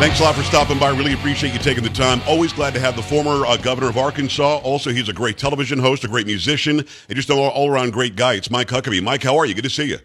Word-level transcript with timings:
Thanks 0.00 0.18
a 0.18 0.22
lot 0.22 0.34
for 0.34 0.42
stopping 0.42 0.78
by. 0.78 0.88
Really 0.88 1.12
appreciate 1.12 1.52
you 1.52 1.58
taking 1.58 1.84
the 1.84 1.90
time. 1.90 2.22
Always 2.26 2.54
glad 2.54 2.72
to 2.72 2.80
have 2.80 2.96
the 2.96 3.02
former 3.02 3.44
uh, 3.44 3.58
governor 3.58 3.90
of 3.90 3.98
Arkansas. 3.98 4.56
Also, 4.60 4.92
he's 4.92 5.10
a 5.10 5.12
great 5.12 5.36
television 5.36 5.78
host, 5.78 6.04
a 6.04 6.08
great 6.08 6.24
musician, 6.24 6.78
and 6.78 7.16
just 7.16 7.28
an 7.28 7.36
all 7.36 7.70
around 7.70 7.92
great 7.92 8.16
guy. 8.16 8.32
It's 8.32 8.50
Mike 8.50 8.68
Huckabee. 8.68 9.02
Mike, 9.02 9.22
how 9.22 9.36
are 9.36 9.44
you? 9.44 9.52
Good 9.52 9.64
to 9.64 9.70
see 9.70 9.84
you. 9.84 9.98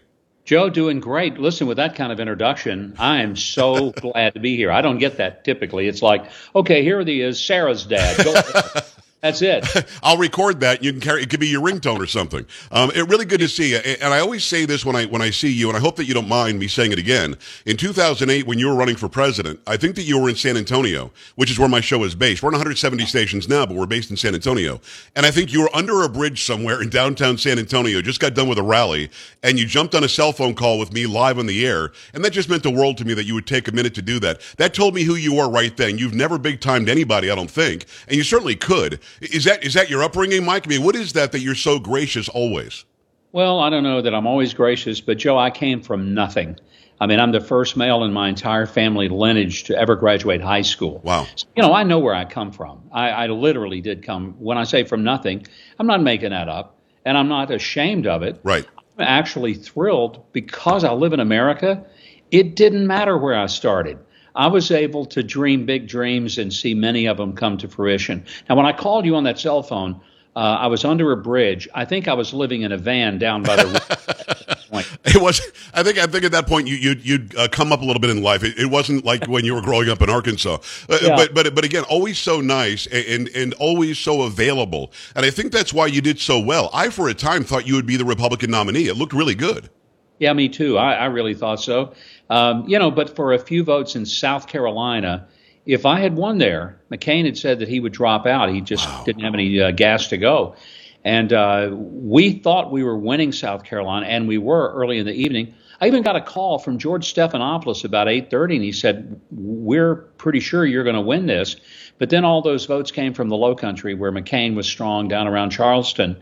Joe, 0.44 0.68
doing 0.68 1.00
great. 1.00 1.38
Listen, 1.38 1.66
with 1.66 1.78
that 1.78 1.94
kind 1.94 2.12
of 2.12 2.20
introduction, 2.20 2.94
I 2.98 3.22
am 3.22 3.36
so 3.36 3.90
glad 3.96 4.34
to 4.34 4.40
be 4.40 4.54
here. 4.54 4.70
I 4.70 4.82
don't 4.82 4.98
get 4.98 5.16
that 5.16 5.44
typically. 5.46 5.88
It's 5.88 6.02
like, 6.02 6.26
okay, 6.54 6.82
here 6.82 7.02
he 7.02 7.22
is, 7.22 7.42
Sarah's 7.42 7.86
dad. 7.86 8.18
That's 9.22 9.40
it. 9.40 9.66
I'll 10.02 10.18
record 10.18 10.60
that. 10.60 10.84
You 10.84 10.92
can 10.92 11.00
carry 11.00 11.22
it. 11.22 11.30
Could 11.30 11.40
be 11.40 11.48
your 11.48 11.62
ringtone 11.62 11.98
or 11.98 12.06
something. 12.06 12.46
Um, 12.70 12.90
it 12.94 13.08
really 13.08 13.24
good 13.24 13.40
to 13.40 13.48
see 13.48 13.70
you. 13.70 13.78
And 13.78 14.12
I 14.12 14.20
always 14.20 14.44
say 14.44 14.66
this 14.66 14.84
when 14.84 14.94
I 14.94 15.06
when 15.06 15.22
I 15.22 15.30
see 15.30 15.50
you, 15.50 15.68
and 15.68 15.76
I 15.76 15.80
hope 15.80 15.96
that 15.96 16.04
you 16.04 16.14
don't 16.14 16.28
mind 16.28 16.58
me 16.58 16.68
saying 16.68 16.92
it 16.92 16.98
again. 16.98 17.36
In 17.64 17.76
2008, 17.76 18.46
when 18.46 18.58
you 18.58 18.68
were 18.68 18.74
running 18.74 18.94
for 18.94 19.08
president, 19.08 19.58
I 19.66 19.78
think 19.78 19.96
that 19.96 20.02
you 20.02 20.20
were 20.20 20.28
in 20.28 20.36
San 20.36 20.56
Antonio, 20.56 21.10
which 21.34 21.50
is 21.50 21.58
where 21.58 21.68
my 21.68 21.80
show 21.80 22.04
is 22.04 22.14
based. 22.14 22.42
We're 22.42 22.50
in 22.50 22.54
170 22.54 23.06
stations 23.06 23.48
now, 23.48 23.64
but 23.64 23.74
we're 23.74 23.86
based 23.86 24.10
in 24.10 24.16
San 24.16 24.34
Antonio. 24.34 24.80
And 25.16 25.24
I 25.24 25.30
think 25.30 25.52
you 25.52 25.62
were 25.62 25.74
under 25.74 26.02
a 26.02 26.08
bridge 26.08 26.44
somewhere 26.44 26.82
in 26.82 26.90
downtown 26.90 27.38
San 27.38 27.58
Antonio. 27.58 28.02
Just 28.02 28.20
got 28.20 28.34
done 28.34 28.48
with 28.48 28.58
a 28.58 28.62
rally, 28.62 29.10
and 29.42 29.58
you 29.58 29.66
jumped 29.66 29.94
on 29.94 30.04
a 30.04 30.08
cell 30.08 30.32
phone 30.32 30.54
call 30.54 30.78
with 30.78 30.92
me 30.92 31.06
live 31.06 31.38
on 31.38 31.46
the 31.46 31.66
air, 31.66 31.90
and 32.12 32.22
that 32.22 32.30
just 32.30 32.50
meant 32.50 32.62
the 32.62 32.70
world 32.70 32.98
to 32.98 33.04
me 33.04 33.14
that 33.14 33.24
you 33.24 33.34
would 33.34 33.46
take 33.46 33.66
a 33.66 33.72
minute 33.72 33.94
to 33.94 34.02
do 34.02 34.20
that. 34.20 34.42
That 34.58 34.74
told 34.74 34.94
me 34.94 35.04
who 35.04 35.14
you 35.14 35.38
are 35.38 35.50
right 35.50 35.74
then. 35.76 35.96
You've 35.96 36.14
never 36.14 36.38
big 36.38 36.60
timed 36.60 36.90
anybody, 36.90 37.30
I 37.30 37.34
don't 37.34 37.50
think, 37.50 37.86
and 38.08 38.16
you 38.16 38.22
certainly 38.22 38.56
could. 38.56 39.00
Is 39.20 39.44
that 39.44 39.64
is 39.64 39.74
that 39.74 39.90
your 39.90 40.02
upbringing, 40.02 40.44
Mike? 40.44 40.66
I 40.66 40.70
mean, 40.70 40.82
what 40.82 40.96
is 40.96 41.12
that 41.14 41.32
that 41.32 41.40
you're 41.40 41.54
so 41.54 41.78
gracious 41.78 42.28
always? 42.28 42.84
Well, 43.32 43.60
I 43.60 43.70
don't 43.70 43.82
know 43.82 44.00
that 44.00 44.14
I'm 44.14 44.26
always 44.26 44.54
gracious, 44.54 45.00
but 45.00 45.18
Joe, 45.18 45.38
I 45.38 45.50
came 45.50 45.82
from 45.82 46.14
nothing. 46.14 46.56
I 47.00 47.06
mean, 47.06 47.20
I'm 47.20 47.32
the 47.32 47.40
first 47.40 47.76
male 47.76 48.04
in 48.04 48.12
my 48.12 48.28
entire 48.28 48.64
family 48.64 49.08
lineage 49.08 49.64
to 49.64 49.78
ever 49.78 49.96
graduate 49.96 50.40
high 50.40 50.62
school. 50.62 51.00
Wow. 51.04 51.26
So, 51.36 51.46
you 51.54 51.62
know, 51.62 51.74
I 51.74 51.82
know 51.82 51.98
where 51.98 52.14
I 52.14 52.24
come 52.24 52.50
from. 52.50 52.82
I, 52.90 53.10
I 53.10 53.26
literally 53.26 53.82
did 53.82 54.02
come. 54.02 54.34
When 54.38 54.56
I 54.56 54.64
say 54.64 54.84
from 54.84 55.04
nothing, 55.04 55.46
I'm 55.78 55.86
not 55.86 56.02
making 56.02 56.30
that 56.30 56.48
up, 56.48 56.78
and 57.04 57.18
I'm 57.18 57.28
not 57.28 57.50
ashamed 57.50 58.06
of 58.06 58.22
it. 58.22 58.40
Right. 58.42 58.66
I'm 58.96 59.04
actually 59.06 59.52
thrilled 59.52 60.24
because 60.32 60.84
I 60.84 60.92
live 60.92 61.12
in 61.12 61.20
America. 61.20 61.84
It 62.30 62.56
didn't 62.56 62.86
matter 62.86 63.18
where 63.18 63.38
I 63.38 63.46
started. 63.46 63.98
I 64.36 64.46
was 64.46 64.70
able 64.70 65.06
to 65.06 65.22
dream 65.22 65.64
big 65.66 65.88
dreams 65.88 66.38
and 66.38 66.52
see 66.52 66.74
many 66.74 67.06
of 67.06 67.16
them 67.16 67.34
come 67.34 67.56
to 67.58 67.68
fruition. 67.68 68.24
Now, 68.48 68.56
when 68.56 68.66
I 68.66 68.72
called 68.72 69.06
you 69.06 69.16
on 69.16 69.24
that 69.24 69.38
cell 69.38 69.62
phone, 69.62 70.00
uh, 70.36 70.58
I 70.60 70.66
was 70.66 70.84
under 70.84 71.12
a 71.12 71.16
bridge. 71.16 71.66
I 71.74 71.86
think 71.86 72.06
I 72.06 72.12
was 72.12 72.34
living 72.34 72.60
in 72.60 72.70
a 72.70 72.76
van 72.76 73.18
down 73.18 73.42
by 73.42 73.56
the. 73.56 74.86
it 75.06 75.16
was. 75.22 75.40
I 75.72 75.82
think. 75.82 75.96
I 75.96 76.06
think 76.06 76.24
at 76.24 76.32
that 76.32 76.46
point 76.46 76.68
you 76.68 76.76
you'd, 76.76 77.06
you'd 77.06 77.36
uh, 77.36 77.48
come 77.48 77.72
up 77.72 77.80
a 77.80 77.84
little 77.86 78.00
bit 78.00 78.10
in 78.10 78.22
life. 78.22 78.44
It, 78.44 78.58
it, 78.58 78.66
wasn't 78.66 79.06
like 79.06 79.26
when 79.26 79.46
you 79.46 79.54
were 79.54 79.62
growing 79.62 79.88
up 79.88 80.02
in 80.02 80.10
Arkansas. 80.10 80.58
Uh, 80.90 80.98
yeah. 81.00 81.16
But 81.16 81.32
but 81.32 81.54
but 81.54 81.64
again, 81.64 81.84
always 81.84 82.18
so 82.18 82.42
nice 82.42 82.86
and, 82.88 83.06
and 83.06 83.28
and 83.34 83.54
always 83.54 83.98
so 83.98 84.22
available. 84.22 84.92
And 85.14 85.24
I 85.24 85.30
think 85.30 85.52
that's 85.52 85.72
why 85.72 85.86
you 85.86 86.02
did 86.02 86.20
so 86.20 86.38
well. 86.38 86.68
I 86.74 86.90
for 86.90 87.08
a 87.08 87.14
time 87.14 87.42
thought 87.42 87.66
you 87.66 87.74
would 87.74 87.86
be 87.86 87.96
the 87.96 88.04
Republican 88.04 88.50
nominee. 88.50 88.88
It 88.88 88.96
looked 88.96 89.14
really 89.14 89.34
good. 89.34 89.70
Yeah, 90.18 90.32
me 90.32 90.48
too. 90.48 90.78
I, 90.78 90.94
I 90.94 91.04
really 91.06 91.34
thought 91.34 91.60
so. 91.60 91.92
Um, 92.28 92.68
you 92.68 92.78
know, 92.78 92.90
but 92.90 93.14
for 93.14 93.32
a 93.32 93.38
few 93.38 93.62
votes 93.62 93.94
in 93.94 94.04
South 94.04 94.48
Carolina, 94.48 95.28
if 95.64 95.86
I 95.86 96.00
had 96.00 96.16
won 96.16 96.38
there, 96.38 96.80
McCain 96.90 97.24
had 97.24 97.36
said 97.36 97.58
that 97.60 97.68
he 97.68 97.80
would 97.80 97.92
drop 97.92 98.26
out. 98.26 98.50
He 98.50 98.60
just 98.60 98.86
wow. 98.86 99.02
didn't 99.04 99.22
have 99.22 99.34
any 99.34 99.60
uh, 99.60 99.70
gas 99.72 100.08
to 100.08 100.16
go. 100.16 100.56
And 101.04 101.32
uh, 101.32 101.70
we 101.72 102.32
thought 102.32 102.72
we 102.72 102.82
were 102.82 102.96
winning 102.98 103.32
South 103.32 103.64
Carolina, 103.64 104.06
and 104.06 104.26
we 104.26 104.38
were 104.38 104.72
early 104.74 104.98
in 104.98 105.06
the 105.06 105.12
evening. 105.12 105.54
I 105.80 105.86
even 105.86 106.02
got 106.02 106.16
a 106.16 106.20
call 106.20 106.58
from 106.58 106.78
George 106.78 107.12
Stephanopoulos 107.12 107.84
about 107.84 108.08
8:30, 108.08 108.56
and 108.56 108.64
he 108.64 108.72
said, 108.72 109.20
"We're 109.30 109.94
pretty 109.94 110.40
sure 110.40 110.64
you're 110.64 110.84
going 110.84 110.96
to 110.96 111.02
win 111.02 111.26
this." 111.26 111.56
But 111.98 112.10
then 112.10 112.24
all 112.24 112.42
those 112.42 112.66
votes 112.66 112.90
came 112.90 113.14
from 113.14 113.28
the 113.28 113.36
Low 113.36 113.54
Country, 113.54 113.94
where 113.94 114.12
McCain 114.12 114.54
was 114.54 114.66
strong 114.66 115.08
down 115.08 115.26
around 115.26 115.50
Charleston, 115.50 116.16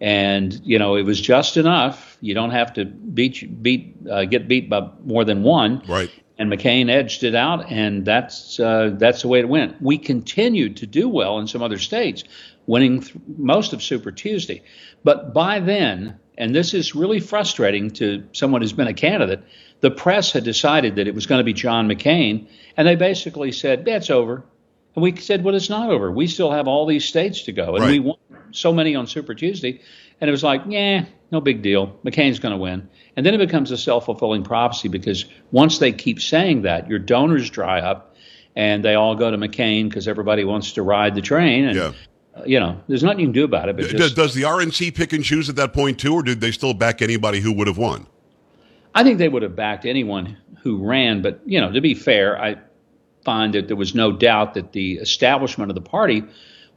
and 0.00 0.60
you 0.64 0.78
know 0.78 0.96
it 0.96 1.02
was 1.02 1.20
just 1.20 1.56
enough. 1.56 2.18
You 2.20 2.34
don't 2.34 2.50
have 2.50 2.72
to 2.74 2.84
beat 2.84 3.62
beat 3.62 3.96
uh, 4.10 4.24
get 4.24 4.48
beat 4.48 4.68
by 4.68 4.88
more 5.04 5.24
than 5.24 5.42
one. 5.42 5.82
Right. 5.88 6.10
And 6.40 6.52
McCain 6.52 6.88
edged 6.88 7.24
it 7.24 7.34
out, 7.34 7.70
and 7.70 8.04
that's 8.04 8.60
uh, 8.60 8.90
that's 8.94 9.22
the 9.22 9.28
way 9.28 9.40
it 9.40 9.48
went. 9.48 9.80
We 9.82 9.98
continued 9.98 10.76
to 10.78 10.86
do 10.86 11.08
well 11.08 11.38
in 11.38 11.48
some 11.48 11.62
other 11.62 11.78
states, 11.78 12.22
winning 12.66 13.00
th- 13.00 13.16
most 13.36 13.72
of 13.72 13.82
Super 13.82 14.12
Tuesday. 14.12 14.62
But 15.02 15.34
by 15.34 15.58
then, 15.58 16.17
and 16.38 16.54
this 16.54 16.72
is 16.72 16.94
really 16.94 17.20
frustrating 17.20 17.90
to 17.90 18.24
someone 18.32 18.62
who's 18.62 18.72
been 18.72 18.86
a 18.86 18.94
candidate, 18.94 19.42
the 19.80 19.90
press 19.90 20.32
had 20.32 20.44
decided 20.44 20.96
that 20.96 21.06
it 21.06 21.14
was 21.14 21.26
going 21.26 21.40
to 21.40 21.44
be 21.44 21.52
John 21.52 21.88
McCain, 21.88 22.48
and 22.76 22.88
they 22.88 22.96
basically 22.96 23.52
said 23.52 23.84
that's 23.84 24.08
over. 24.08 24.44
And 24.94 25.02
we 25.02 25.14
said, 25.16 25.44
well, 25.44 25.54
it's 25.54 25.68
not 25.68 25.90
over. 25.90 26.10
We 26.10 26.26
still 26.26 26.50
have 26.50 26.66
all 26.66 26.86
these 26.86 27.04
states 27.04 27.42
to 27.42 27.52
go, 27.52 27.74
and 27.74 27.84
right. 27.84 27.90
we 27.90 27.98
won 27.98 28.16
so 28.52 28.72
many 28.72 28.94
on 28.94 29.06
Super 29.06 29.34
Tuesday. 29.34 29.80
And 30.20 30.28
it 30.28 30.32
was 30.32 30.42
like, 30.42 30.62
yeah, 30.66 31.04
no 31.30 31.40
big 31.40 31.62
deal. 31.62 31.98
McCain's 32.04 32.38
going 32.38 32.52
to 32.52 32.58
win. 32.58 32.88
And 33.16 33.24
then 33.24 33.34
it 33.34 33.38
becomes 33.38 33.70
a 33.70 33.76
self 33.76 34.06
fulfilling 34.06 34.42
prophecy 34.42 34.88
because 34.88 35.24
once 35.50 35.78
they 35.78 35.92
keep 35.92 36.20
saying 36.20 36.62
that, 36.62 36.88
your 36.88 36.98
donors 36.98 37.50
dry 37.50 37.80
up 37.80 38.16
and 38.56 38.84
they 38.84 38.94
all 38.94 39.14
go 39.14 39.30
to 39.30 39.36
McCain 39.36 39.88
because 39.88 40.08
everybody 40.08 40.44
wants 40.44 40.72
to 40.72 40.82
ride 40.82 41.14
the 41.14 41.22
train. 41.22 41.66
And, 41.66 41.76
yeah. 41.76 41.92
You 42.46 42.60
know, 42.60 42.80
there's 42.88 43.02
nothing 43.02 43.20
you 43.20 43.26
can 43.26 43.32
do 43.32 43.44
about 43.44 43.68
it. 43.68 43.76
But 43.76 43.90
does, 43.96 44.14
does 44.14 44.34
the 44.34 44.42
RNC 44.42 44.94
pick 44.94 45.12
and 45.12 45.24
choose 45.24 45.48
at 45.48 45.56
that 45.56 45.72
point 45.72 45.98
too, 45.98 46.14
or 46.14 46.22
did 46.22 46.40
they 46.40 46.50
still 46.50 46.74
back 46.74 47.02
anybody 47.02 47.40
who 47.40 47.52
would 47.52 47.66
have 47.66 47.78
won? 47.78 48.06
I 48.94 49.04
think 49.04 49.18
they 49.18 49.28
would 49.28 49.42
have 49.42 49.54
backed 49.54 49.84
anyone 49.84 50.36
who 50.62 50.84
ran. 50.84 51.22
But, 51.22 51.40
you 51.44 51.60
know, 51.60 51.70
to 51.70 51.80
be 51.80 51.94
fair, 51.94 52.40
I 52.40 52.56
find 53.24 53.54
that 53.54 53.68
there 53.68 53.76
was 53.76 53.94
no 53.94 54.12
doubt 54.12 54.54
that 54.54 54.72
the 54.72 54.94
establishment 54.94 55.70
of 55.70 55.74
the 55.74 55.80
party 55.80 56.24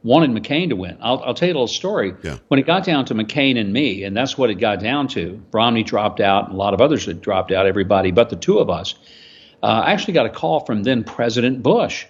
wanted 0.02 0.30
McCain 0.30 0.68
to 0.68 0.76
win. 0.76 0.98
I'll, 1.00 1.22
I'll 1.24 1.34
tell 1.34 1.48
you 1.48 1.54
a 1.54 1.56
little 1.56 1.68
story. 1.68 2.14
Yeah. 2.22 2.38
When 2.48 2.58
it 2.58 2.66
got 2.66 2.84
down 2.84 3.04
to 3.06 3.14
McCain 3.14 3.58
and 3.58 3.72
me, 3.72 4.04
and 4.04 4.16
that's 4.16 4.36
what 4.36 4.50
it 4.50 4.56
got 4.56 4.80
down 4.80 5.08
to, 5.08 5.42
Romney 5.52 5.82
dropped 5.82 6.20
out, 6.20 6.46
and 6.46 6.54
a 6.54 6.56
lot 6.56 6.74
of 6.74 6.80
others 6.80 7.06
had 7.06 7.20
dropped 7.20 7.52
out, 7.52 7.66
everybody 7.66 8.10
but 8.10 8.30
the 8.30 8.36
two 8.36 8.58
of 8.58 8.68
us. 8.68 8.94
Uh, 9.62 9.66
I 9.86 9.92
actually 9.92 10.14
got 10.14 10.26
a 10.26 10.30
call 10.30 10.60
from 10.60 10.82
then 10.82 11.04
President 11.04 11.62
Bush. 11.62 12.04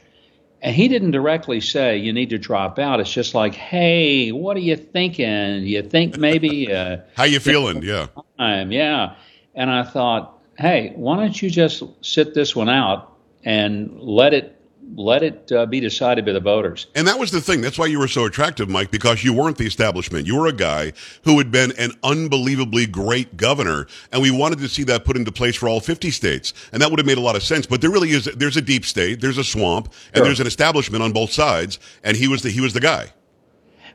And 0.62 0.76
he 0.76 0.86
didn't 0.86 1.10
directly 1.10 1.60
say 1.60 1.98
you 1.98 2.12
need 2.12 2.30
to 2.30 2.38
drop 2.38 2.78
out. 2.78 3.00
It's 3.00 3.12
just 3.12 3.34
like, 3.34 3.52
hey, 3.54 4.30
what 4.30 4.56
are 4.56 4.60
you 4.60 4.76
thinking? 4.76 5.66
You 5.66 5.82
think 5.82 6.16
maybe? 6.16 6.62
Uh, 6.72 6.98
How 7.16 7.24
you 7.24 7.40
feeling? 7.40 7.82
Yeah. 7.82 8.06
Time, 8.38 8.70
yeah. 8.70 9.16
And 9.54 9.68
I 9.68 9.82
thought, 9.82 10.38
hey, 10.56 10.92
why 10.94 11.16
don't 11.16 11.42
you 11.42 11.50
just 11.50 11.82
sit 12.00 12.34
this 12.34 12.54
one 12.54 12.68
out 12.68 13.16
and 13.44 14.00
let 14.00 14.32
it 14.32 14.61
let 14.94 15.22
it 15.22 15.50
uh, 15.52 15.66
be 15.66 15.80
decided 15.80 16.24
by 16.24 16.32
the 16.32 16.40
voters. 16.40 16.86
And 16.94 17.06
that 17.06 17.18
was 17.18 17.30
the 17.30 17.40
thing. 17.40 17.60
That's 17.60 17.78
why 17.78 17.86
you 17.86 17.98
were 17.98 18.08
so 18.08 18.24
attractive, 18.24 18.68
Mike, 18.68 18.90
because 18.90 19.24
you 19.24 19.32
weren't 19.32 19.56
the 19.56 19.66
establishment. 19.66 20.26
You 20.26 20.36
were 20.36 20.46
a 20.46 20.52
guy 20.52 20.92
who 21.24 21.38
had 21.38 21.50
been 21.50 21.72
an 21.78 21.92
unbelievably 22.02 22.86
great 22.86 23.36
governor, 23.36 23.86
and 24.12 24.22
we 24.22 24.30
wanted 24.30 24.58
to 24.58 24.68
see 24.68 24.84
that 24.84 25.04
put 25.04 25.16
into 25.16 25.32
place 25.32 25.56
for 25.56 25.68
all 25.68 25.80
50 25.80 26.10
states. 26.10 26.52
And 26.72 26.82
that 26.82 26.90
would 26.90 26.98
have 26.98 27.06
made 27.06 27.18
a 27.18 27.22
lot 27.22 27.36
of 27.36 27.42
sense. 27.42 27.66
But 27.66 27.80
there 27.80 27.90
really 27.90 28.10
is 28.10 28.24
there's 28.24 28.56
a 28.56 28.62
deep 28.62 28.84
state, 28.84 29.20
there's 29.20 29.38
a 29.38 29.44
swamp, 29.44 29.92
and 30.08 30.16
sure. 30.16 30.24
there's 30.24 30.40
an 30.40 30.46
establishment 30.46 31.02
on 31.02 31.12
both 31.12 31.32
sides, 31.32 31.78
and 32.04 32.16
he 32.16 32.28
was 32.28 32.42
the 32.42 32.50
he 32.50 32.60
was 32.60 32.74
the 32.74 32.80
guy. 32.80 33.12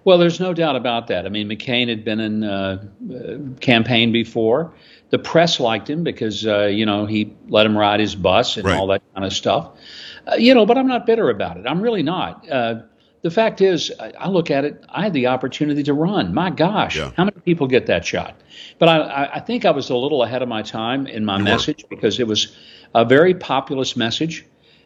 Well, 0.03 0.17
there's 0.17 0.39
no 0.39 0.53
doubt 0.53 0.77
about 0.77 1.07
that. 1.07 1.25
I 1.25 1.29
mean, 1.29 1.49
McCain 1.49 1.89
had 1.89 2.05
been 2.05 2.21
in 2.21 2.43
uh, 2.43 2.81
uh, 3.13 3.59
campaign 3.59 4.13
before. 4.13 4.73
The 5.09 5.19
press 5.19 5.59
liked 5.59 5.89
him 5.89 6.03
because 6.03 6.47
uh, 6.47 6.65
you 6.65 6.85
know 6.85 7.05
he 7.05 7.33
let 7.49 7.65
him 7.65 7.77
ride 7.77 7.99
his 7.99 8.15
bus 8.15 8.57
and 8.57 8.65
right. 8.65 8.77
all 8.77 8.87
that 8.87 9.01
kind 9.13 9.25
of 9.25 9.33
stuff. 9.33 9.71
Uh, 10.27 10.35
you 10.35 10.53
know, 10.53 10.65
but 10.65 10.77
I'm 10.77 10.87
not 10.87 11.05
bitter 11.05 11.29
about 11.29 11.57
it. 11.57 11.65
I'm 11.65 11.81
really 11.81 12.03
not. 12.03 12.49
Uh, 12.49 12.81
the 13.21 13.31
fact 13.31 13.61
is, 13.61 13.91
I, 13.99 14.29
look 14.29 14.51
at 14.51 14.63
it. 14.63 14.83
I 14.89 15.03
had 15.03 15.13
the 15.13 15.27
opportunity 15.27 15.83
to 15.83 15.93
run. 15.93 16.33
My 16.33 16.49
gosh, 16.49 16.97
yeah. 16.97 17.11
how 17.17 17.25
many 17.25 17.39
people 17.41 17.67
get 17.67 17.87
that 17.87 18.05
shot? 18.05 18.39
But 18.79 18.89
I, 18.89 19.29
I, 19.35 19.39
think 19.39 19.65
I 19.65 19.71
was 19.71 19.89
a 19.89 19.95
little 19.95 20.23
ahead 20.23 20.41
of 20.41 20.47
my 20.47 20.61
time 20.61 21.07
in 21.07 21.25
my 21.25 21.37
you 21.37 21.43
message 21.43 21.83
were. 21.83 21.89
because 21.89 22.19
it 22.19 22.27
was 22.27 22.55
a 22.93 23.05
very 23.05 23.33
populist 23.33 23.97
message. 23.97 24.45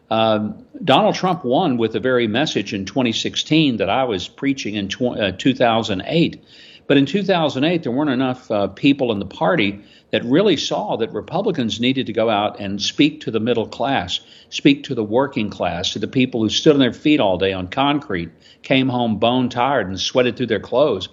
Um, 0.10 0.66
Donald 0.84 1.16
Trump 1.16 1.44
won 1.44 1.78
with 1.78 1.94
the 1.94 2.00
very 2.00 2.28
message 2.28 2.74
in 2.74 2.86
2016 2.86 3.78
that 3.78 3.90
I 3.90 4.06
was 4.06 4.28
preaching 4.28 4.76
in 4.76 4.88
tw- 4.88 5.18
uh, 5.18 5.32
2008. 5.38 6.44
But 6.88 6.98
in 6.98 7.06
2008, 7.06 7.84
there 7.84 7.92
weren't 7.92 8.10
enough 8.10 8.50
uh, 8.52 8.68
people 8.68 9.12
in 9.12 9.20
the 9.20 9.26
party 9.26 9.82
that 10.12 10.24
really 10.26 10.58
saw 10.58 10.98
that 10.98 11.12
Republicans 11.14 11.80
needed 11.80 12.06
to 12.06 12.14
go 12.14 12.30
out 12.30 12.60
and 12.60 12.82
speak 12.82 13.22
to 13.22 13.32
the 13.32 13.40
middle 13.40 13.68
class, 13.68 14.20
speak 14.50 14.84
to 14.84 14.96
the 14.96 15.04
working 15.04 15.50
class, 15.50 15.94
to 15.94 16.00
the 16.00 16.08
people 16.08 16.42
who 16.42 16.50
stood 16.50 16.74
on 16.74 16.80
their 16.80 16.94
feet 16.94 17.20
all 17.20 17.38
day 17.38 17.54
on 17.54 17.68
concrete, 17.68 18.30
came 18.62 18.90
home 18.90 19.18
bone 19.18 19.50
tired, 19.50 19.88
and 19.88 20.00
sweated 20.00 20.36
through 20.38 20.48
their 20.48 20.60
clothes. 20.60 21.10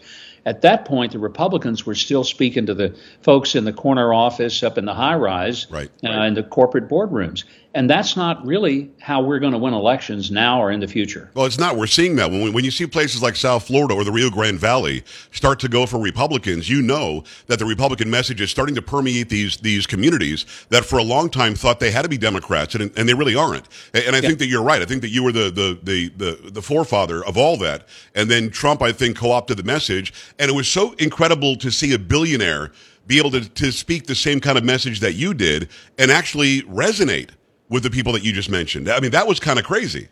At 0.48 0.62
that 0.62 0.86
point, 0.86 1.12
the 1.12 1.18
Republicans 1.18 1.84
were 1.84 1.94
still 1.94 2.24
speaking 2.24 2.64
to 2.64 2.72
the 2.72 2.96
folks 3.20 3.54
in 3.54 3.66
the 3.66 3.72
corner 3.72 4.14
office 4.14 4.62
up 4.62 4.78
in 4.78 4.86
the 4.86 4.94
high 4.94 5.14
rise 5.14 5.66
right, 5.70 5.90
uh, 6.02 6.08
right. 6.08 6.28
in 6.28 6.32
the 6.32 6.42
corporate 6.42 6.88
boardrooms. 6.88 7.44
And 7.74 7.88
that's 7.88 8.16
not 8.16 8.44
really 8.46 8.90
how 8.98 9.22
we're 9.22 9.38
going 9.38 9.52
to 9.52 9.58
win 9.58 9.74
elections 9.74 10.30
now 10.30 10.60
or 10.60 10.70
in 10.70 10.80
the 10.80 10.88
future. 10.88 11.30
Well, 11.34 11.44
it's 11.44 11.58
not. 11.58 11.76
We're 11.76 11.86
seeing 11.86 12.16
that 12.16 12.30
when, 12.30 12.54
when 12.54 12.64
you 12.64 12.70
see 12.70 12.86
places 12.86 13.22
like 13.22 13.36
South 13.36 13.66
Florida 13.66 13.94
or 13.94 14.04
the 14.04 14.10
Rio 14.10 14.30
Grande 14.30 14.58
Valley 14.58 15.04
start 15.32 15.60
to 15.60 15.68
go 15.68 15.84
for 15.84 16.00
Republicans, 16.00 16.70
you 16.70 16.80
know 16.80 17.24
that 17.46 17.58
the 17.58 17.66
Republican 17.66 18.10
message 18.10 18.40
is 18.40 18.50
starting 18.50 18.74
to 18.74 18.82
permeate 18.82 19.28
these 19.28 19.58
these 19.58 19.86
communities 19.86 20.46
that 20.70 20.86
for 20.86 20.98
a 20.98 21.02
long 21.02 21.28
time 21.28 21.54
thought 21.54 21.78
they 21.78 21.90
had 21.90 22.02
to 22.02 22.08
be 22.08 22.16
Democrats, 22.16 22.74
and, 22.74 22.90
and 22.96 23.06
they 23.06 23.14
really 23.14 23.36
aren't. 23.36 23.68
And, 23.92 24.02
and 24.06 24.16
I 24.16 24.20
yeah. 24.20 24.28
think 24.28 24.38
that 24.38 24.46
you're 24.46 24.64
right. 24.64 24.80
I 24.80 24.86
think 24.86 25.02
that 25.02 25.10
you 25.10 25.22
were 25.22 25.32
the, 25.32 25.50
the 25.50 25.78
the 25.82 26.08
the 26.16 26.50
the 26.50 26.62
forefather 26.62 27.22
of 27.24 27.36
all 27.36 27.58
that. 27.58 27.86
And 28.14 28.30
then 28.30 28.48
Trump, 28.48 28.80
I 28.80 28.92
think, 28.92 29.18
co-opted 29.18 29.58
the 29.58 29.62
message, 29.62 30.14
and 30.38 30.50
it 30.50 30.54
was 30.54 30.68
so 30.68 30.92
incredible 30.94 31.56
to 31.56 31.70
see 31.70 31.92
a 31.92 31.98
billionaire 31.98 32.72
be 33.06 33.18
able 33.18 33.30
to, 33.30 33.48
to 33.48 33.72
speak 33.72 34.06
the 34.06 34.14
same 34.14 34.38
kind 34.40 34.58
of 34.58 34.64
message 34.64 35.00
that 35.00 35.14
you 35.14 35.34
did 35.34 35.68
and 35.98 36.10
actually 36.10 36.62
resonate 36.62 37.30
with 37.68 37.82
the 37.82 37.90
people 37.90 38.12
that 38.12 38.22
you 38.22 38.32
just 38.32 38.50
mentioned. 38.50 38.88
I 38.88 39.00
mean, 39.00 39.10
that 39.12 39.26
was 39.26 39.40
kind 39.40 39.58
of 39.58 39.64
crazy. 39.64 40.08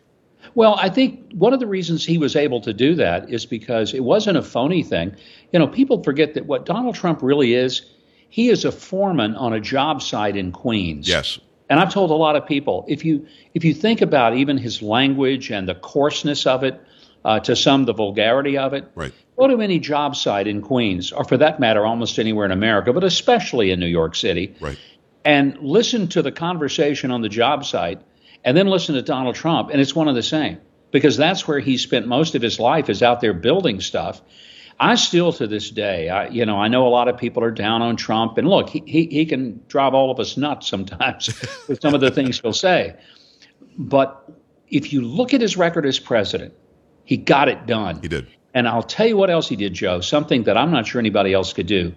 Well, 0.55 0.75
I 0.79 0.89
think 0.89 1.31
one 1.33 1.53
of 1.53 1.59
the 1.59 1.67
reasons 1.67 2.03
he 2.03 2.17
was 2.17 2.35
able 2.35 2.61
to 2.61 2.73
do 2.73 2.95
that 2.95 3.29
is 3.29 3.45
because 3.45 3.93
it 3.93 4.03
wasn't 4.03 4.37
a 4.37 4.41
phony 4.41 4.81
thing. 4.81 5.15
You 5.53 5.59
know, 5.59 5.67
people 5.67 6.01
forget 6.01 6.33
that 6.33 6.47
what 6.47 6.65
Donald 6.65 6.95
Trump 6.95 7.21
really 7.21 7.53
is, 7.53 7.83
he 8.29 8.49
is 8.49 8.65
a 8.65 8.71
foreman 8.71 9.35
on 9.35 9.53
a 9.53 9.59
job 9.59 10.01
site 10.01 10.35
in 10.35 10.51
Queens. 10.51 11.07
Yes. 11.07 11.39
And 11.69 11.79
I've 11.79 11.93
told 11.93 12.11
a 12.11 12.15
lot 12.15 12.35
of 12.35 12.45
people 12.45 12.85
if 12.87 13.03
you 13.03 13.27
if 13.53 13.63
you 13.63 13.73
think 13.73 14.01
about 14.01 14.35
even 14.35 14.57
his 14.57 14.81
language 14.81 15.51
and 15.51 15.67
the 15.67 15.75
coarseness 15.75 16.47
of 16.47 16.63
it, 16.63 16.81
uh, 17.27 17.39
to 17.41 17.55
some 17.55 17.85
the 17.85 17.93
vulgarity 17.93 18.57
of 18.57 18.73
it, 18.73 18.89
right. 18.95 19.13
go 19.37 19.47
to 19.47 19.61
any 19.61 19.77
job 19.79 20.15
site 20.15 20.47
in 20.47 20.63
Queens, 20.63 21.11
or 21.11 21.23
for 21.23 21.37
that 21.37 21.59
matter, 21.59 21.85
almost 21.85 22.17
anywhere 22.17 22.45
in 22.45 22.51
America, 22.51 22.91
but 22.91 23.03
especially 23.03 23.69
in 23.69 23.79
New 23.79 23.85
York 23.87 24.15
City, 24.15 24.55
right 24.59 24.79
and 25.27 25.57
listen 25.59 26.07
to 26.07 26.21
the 26.21 26.31
conversation 26.31 27.11
on 27.11 27.21
the 27.21 27.27
job 27.27 27.65
site 27.65 27.99
and 28.45 28.55
then 28.55 28.67
listen 28.67 28.95
to 28.95 29.01
Donald 29.01 29.35
Trump, 29.35 29.69
and 29.69 29.81
it's 29.81 29.93
one 29.93 30.07
of 30.07 30.15
the 30.15 30.23
same 30.23 30.57
because 30.91 31.17
that's 31.17 31.45
where 31.45 31.59
he 31.59 31.77
spent 31.77 32.07
most 32.07 32.33
of 32.33 32.41
his 32.41 32.61
life 32.61 32.89
is 32.89 33.03
out 33.03 33.19
there 33.19 33.33
building 33.33 33.81
stuff. 33.81 34.21
I 34.79 34.95
still 34.95 35.33
to 35.33 35.45
this 35.45 35.69
day, 35.69 36.07
I, 36.07 36.29
you 36.29 36.45
know, 36.45 36.57
I 36.57 36.69
know 36.69 36.87
a 36.87 36.89
lot 36.89 37.09
of 37.09 37.17
people 37.17 37.43
are 37.43 37.51
down 37.51 37.81
on 37.81 37.97
Trump, 37.97 38.37
and 38.37 38.47
look, 38.47 38.69
he, 38.69 38.83
he, 38.85 39.07
he 39.07 39.25
can 39.25 39.59
drive 39.67 39.93
all 39.93 40.11
of 40.11 40.19
us 40.21 40.37
nuts 40.37 40.69
sometimes 40.69 41.27
with 41.67 41.81
some 41.81 41.93
of 41.93 41.99
the 41.99 42.09
things 42.11 42.39
he'll 42.39 42.53
say. 42.53 42.95
But 43.77 44.31
if 44.69 44.93
you 44.93 45.01
look 45.01 45.33
at 45.33 45.41
his 45.41 45.57
record 45.57 45.85
as 45.85 45.99
president, 45.99 46.53
he 47.07 47.15
got 47.15 47.47
it 47.47 47.65
done. 47.65 48.01
He 48.01 48.09
did. 48.09 48.27
And 48.53 48.67
I'll 48.67 48.83
tell 48.83 49.07
you 49.07 49.15
what 49.15 49.29
else 49.29 49.47
he 49.47 49.55
did, 49.55 49.73
Joe, 49.73 50.01
something 50.01 50.43
that 50.43 50.57
I'm 50.57 50.71
not 50.71 50.85
sure 50.85 50.99
anybody 50.99 51.33
else 51.33 51.53
could 51.53 51.65
do. 51.65 51.95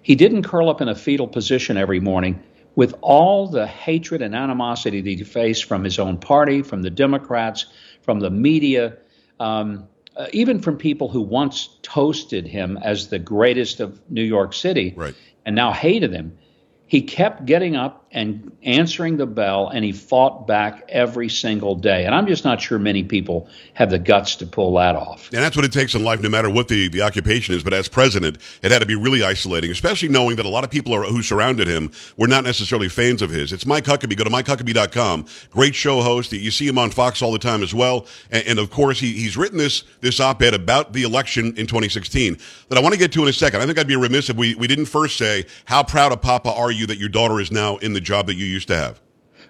He 0.00 0.14
didn't 0.14 0.44
curl 0.44 0.70
up 0.70 0.80
in 0.80 0.88
a 0.88 0.94
fetal 0.94 1.26
position 1.26 1.76
every 1.76 1.98
morning 1.98 2.40
with 2.76 2.94
all 3.00 3.48
the 3.48 3.66
hatred 3.66 4.22
and 4.22 4.34
animosity 4.34 5.00
that 5.00 5.10
he 5.10 5.24
faced 5.24 5.64
from 5.64 5.82
his 5.82 5.98
own 5.98 6.18
party, 6.18 6.62
from 6.62 6.82
the 6.82 6.90
Democrats, 6.90 7.66
from 8.02 8.20
the 8.20 8.30
media, 8.30 8.96
um, 9.40 9.88
uh, 10.16 10.26
even 10.32 10.60
from 10.60 10.76
people 10.76 11.08
who 11.08 11.20
once 11.20 11.76
toasted 11.82 12.46
him 12.46 12.76
as 12.76 13.08
the 13.08 13.18
greatest 13.18 13.80
of 13.80 14.00
New 14.08 14.22
York 14.22 14.52
City 14.52 14.94
right. 14.96 15.14
and 15.44 15.56
now 15.56 15.72
hated 15.72 16.12
him, 16.12 16.38
he 16.86 17.02
kept 17.02 17.44
getting 17.44 17.74
up 17.74 18.03
and 18.14 18.56
answering 18.62 19.16
the 19.16 19.26
bell 19.26 19.68
and 19.68 19.84
he 19.84 19.90
fought 19.90 20.46
back 20.46 20.84
every 20.88 21.28
single 21.28 21.74
day. 21.74 22.06
And 22.06 22.14
I'm 22.14 22.28
just 22.28 22.44
not 22.44 22.62
sure 22.62 22.78
many 22.78 23.02
people 23.02 23.48
have 23.74 23.90
the 23.90 23.98
guts 23.98 24.36
to 24.36 24.46
pull 24.46 24.74
that 24.76 24.94
off. 24.94 25.28
And 25.32 25.42
that's 25.42 25.56
what 25.56 25.64
it 25.64 25.72
takes 25.72 25.96
in 25.96 26.04
life, 26.04 26.22
no 26.22 26.28
matter 26.28 26.48
what 26.48 26.68
the, 26.68 26.88
the 26.88 27.02
occupation 27.02 27.56
is. 27.56 27.64
But 27.64 27.74
as 27.74 27.88
president, 27.88 28.38
it 28.62 28.70
had 28.70 28.78
to 28.78 28.86
be 28.86 28.94
really 28.94 29.24
isolating, 29.24 29.72
especially 29.72 30.08
knowing 30.08 30.36
that 30.36 30.46
a 30.46 30.48
lot 30.48 30.62
of 30.62 30.70
people 30.70 30.94
are, 30.94 31.02
who 31.02 31.22
surrounded 31.22 31.66
him 31.66 31.90
were 32.16 32.28
not 32.28 32.44
necessarily 32.44 32.88
fans 32.88 33.20
of 33.20 33.30
his. 33.30 33.52
It's 33.52 33.66
Mike 33.66 33.84
Huckabee. 33.84 34.16
Go 34.16 34.22
to 34.22 34.30
MikeHuckabee.com. 34.30 35.26
Great 35.50 35.74
show 35.74 36.00
host. 36.00 36.32
You 36.32 36.52
see 36.52 36.68
him 36.68 36.78
on 36.78 36.92
Fox 36.92 37.20
all 37.20 37.32
the 37.32 37.38
time 37.40 37.64
as 37.64 37.74
well. 37.74 38.06
And, 38.30 38.46
and 38.46 38.58
of 38.60 38.70
course, 38.70 39.00
he, 39.00 39.12
he's 39.12 39.36
written 39.36 39.58
this, 39.58 39.82
this 40.00 40.20
op-ed 40.20 40.54
about 40.54 40.92
the 40.92 41.02
election 41.02 41.46
in 41.56 41.66
2016 41.66 42.38
that 42.68 42.78
I 42.78 42.80
want 42.80 42.92
to 42.92 42.98
get 42.98 43.10
to 43.12 43.22
in 43.22 43.28
a 43.28 43.32
second. 43.32 43.60
I 43.60 43.66
think 43.66 43.76
I'd 43.76 43.88
be 43.88 43.96
remiss 43.96 44.30
if 44.30 44.36
we, 44.36 44.54
we 44.54 44.68
didn't 44.68 44.86
first 44.86 45.18
say, 45.18 45.46
how 45.64 45.82
proud 45.82 46.12
of 46.12 46.22
Papa 46.22 46.52
are 46.52 46.70
you 46.70 46.86
that 46.86 46.98
your 46.98 47.08
daughter 47.08 47.40
is 47.40 47.50
now 47.50 47.76
in 47.78 47.92
the 47.92 48.03
job 48.04 48.26
that 48.26 48.34
you 48.34 48.46
used 48.46 48.68
to 48.68 48.76
have? 48.76 49.00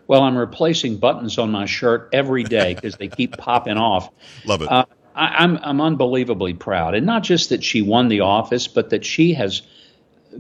Well, 0.07 0.23
I'm 0.23 0.37
replacing 0.37 0.99
buttons 0.99 1.39
on 1.39 1.51
my 1.51 1.67
shirt 1.67 2.11
every 2.13 2.45
day 2.45 2.75
because 2.77 2.97
they 2.97 3.09
keep 3.09 3.37
popping 3.37 3.77
off. 3.77 4.11
Love 4.45 4.63
it. 4.63 4.71
Uh, 4.71 4.85
I, 5.15 5.45
I'm 5.45 5.59
I'm 5.63 5.81
unbelievably 5.81 6.55
proud, 6.55 6.95
and 6.95 7.07
not 7.07 7.23
just 7.23 7.51
that 7.51 7.63
she 7.63 7.83
won 7.83 8.09
the 8.09 8.21
office, 8.21 8.69
but 8.69 8.91
that 8.91 9.05
she 9.05 9.35
has 9.35 9.63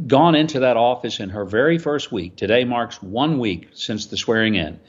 gone 0.07 0.35
into 0.35 0.61
that 0.61 0.77
office 0.77 1.21
in 1.21 1.31
her 1.31 1.45
very 1.45 1.79
first 1.79 2.11
week. 2.11 2.37
Today 2.37 2.65
marks 2.65 3.01
one 3.01 3.39
week 3.39 3.69
since 3.75 4.07
the 4.07 4.17
swearing 4.17 4.57
in, 4.57 4.81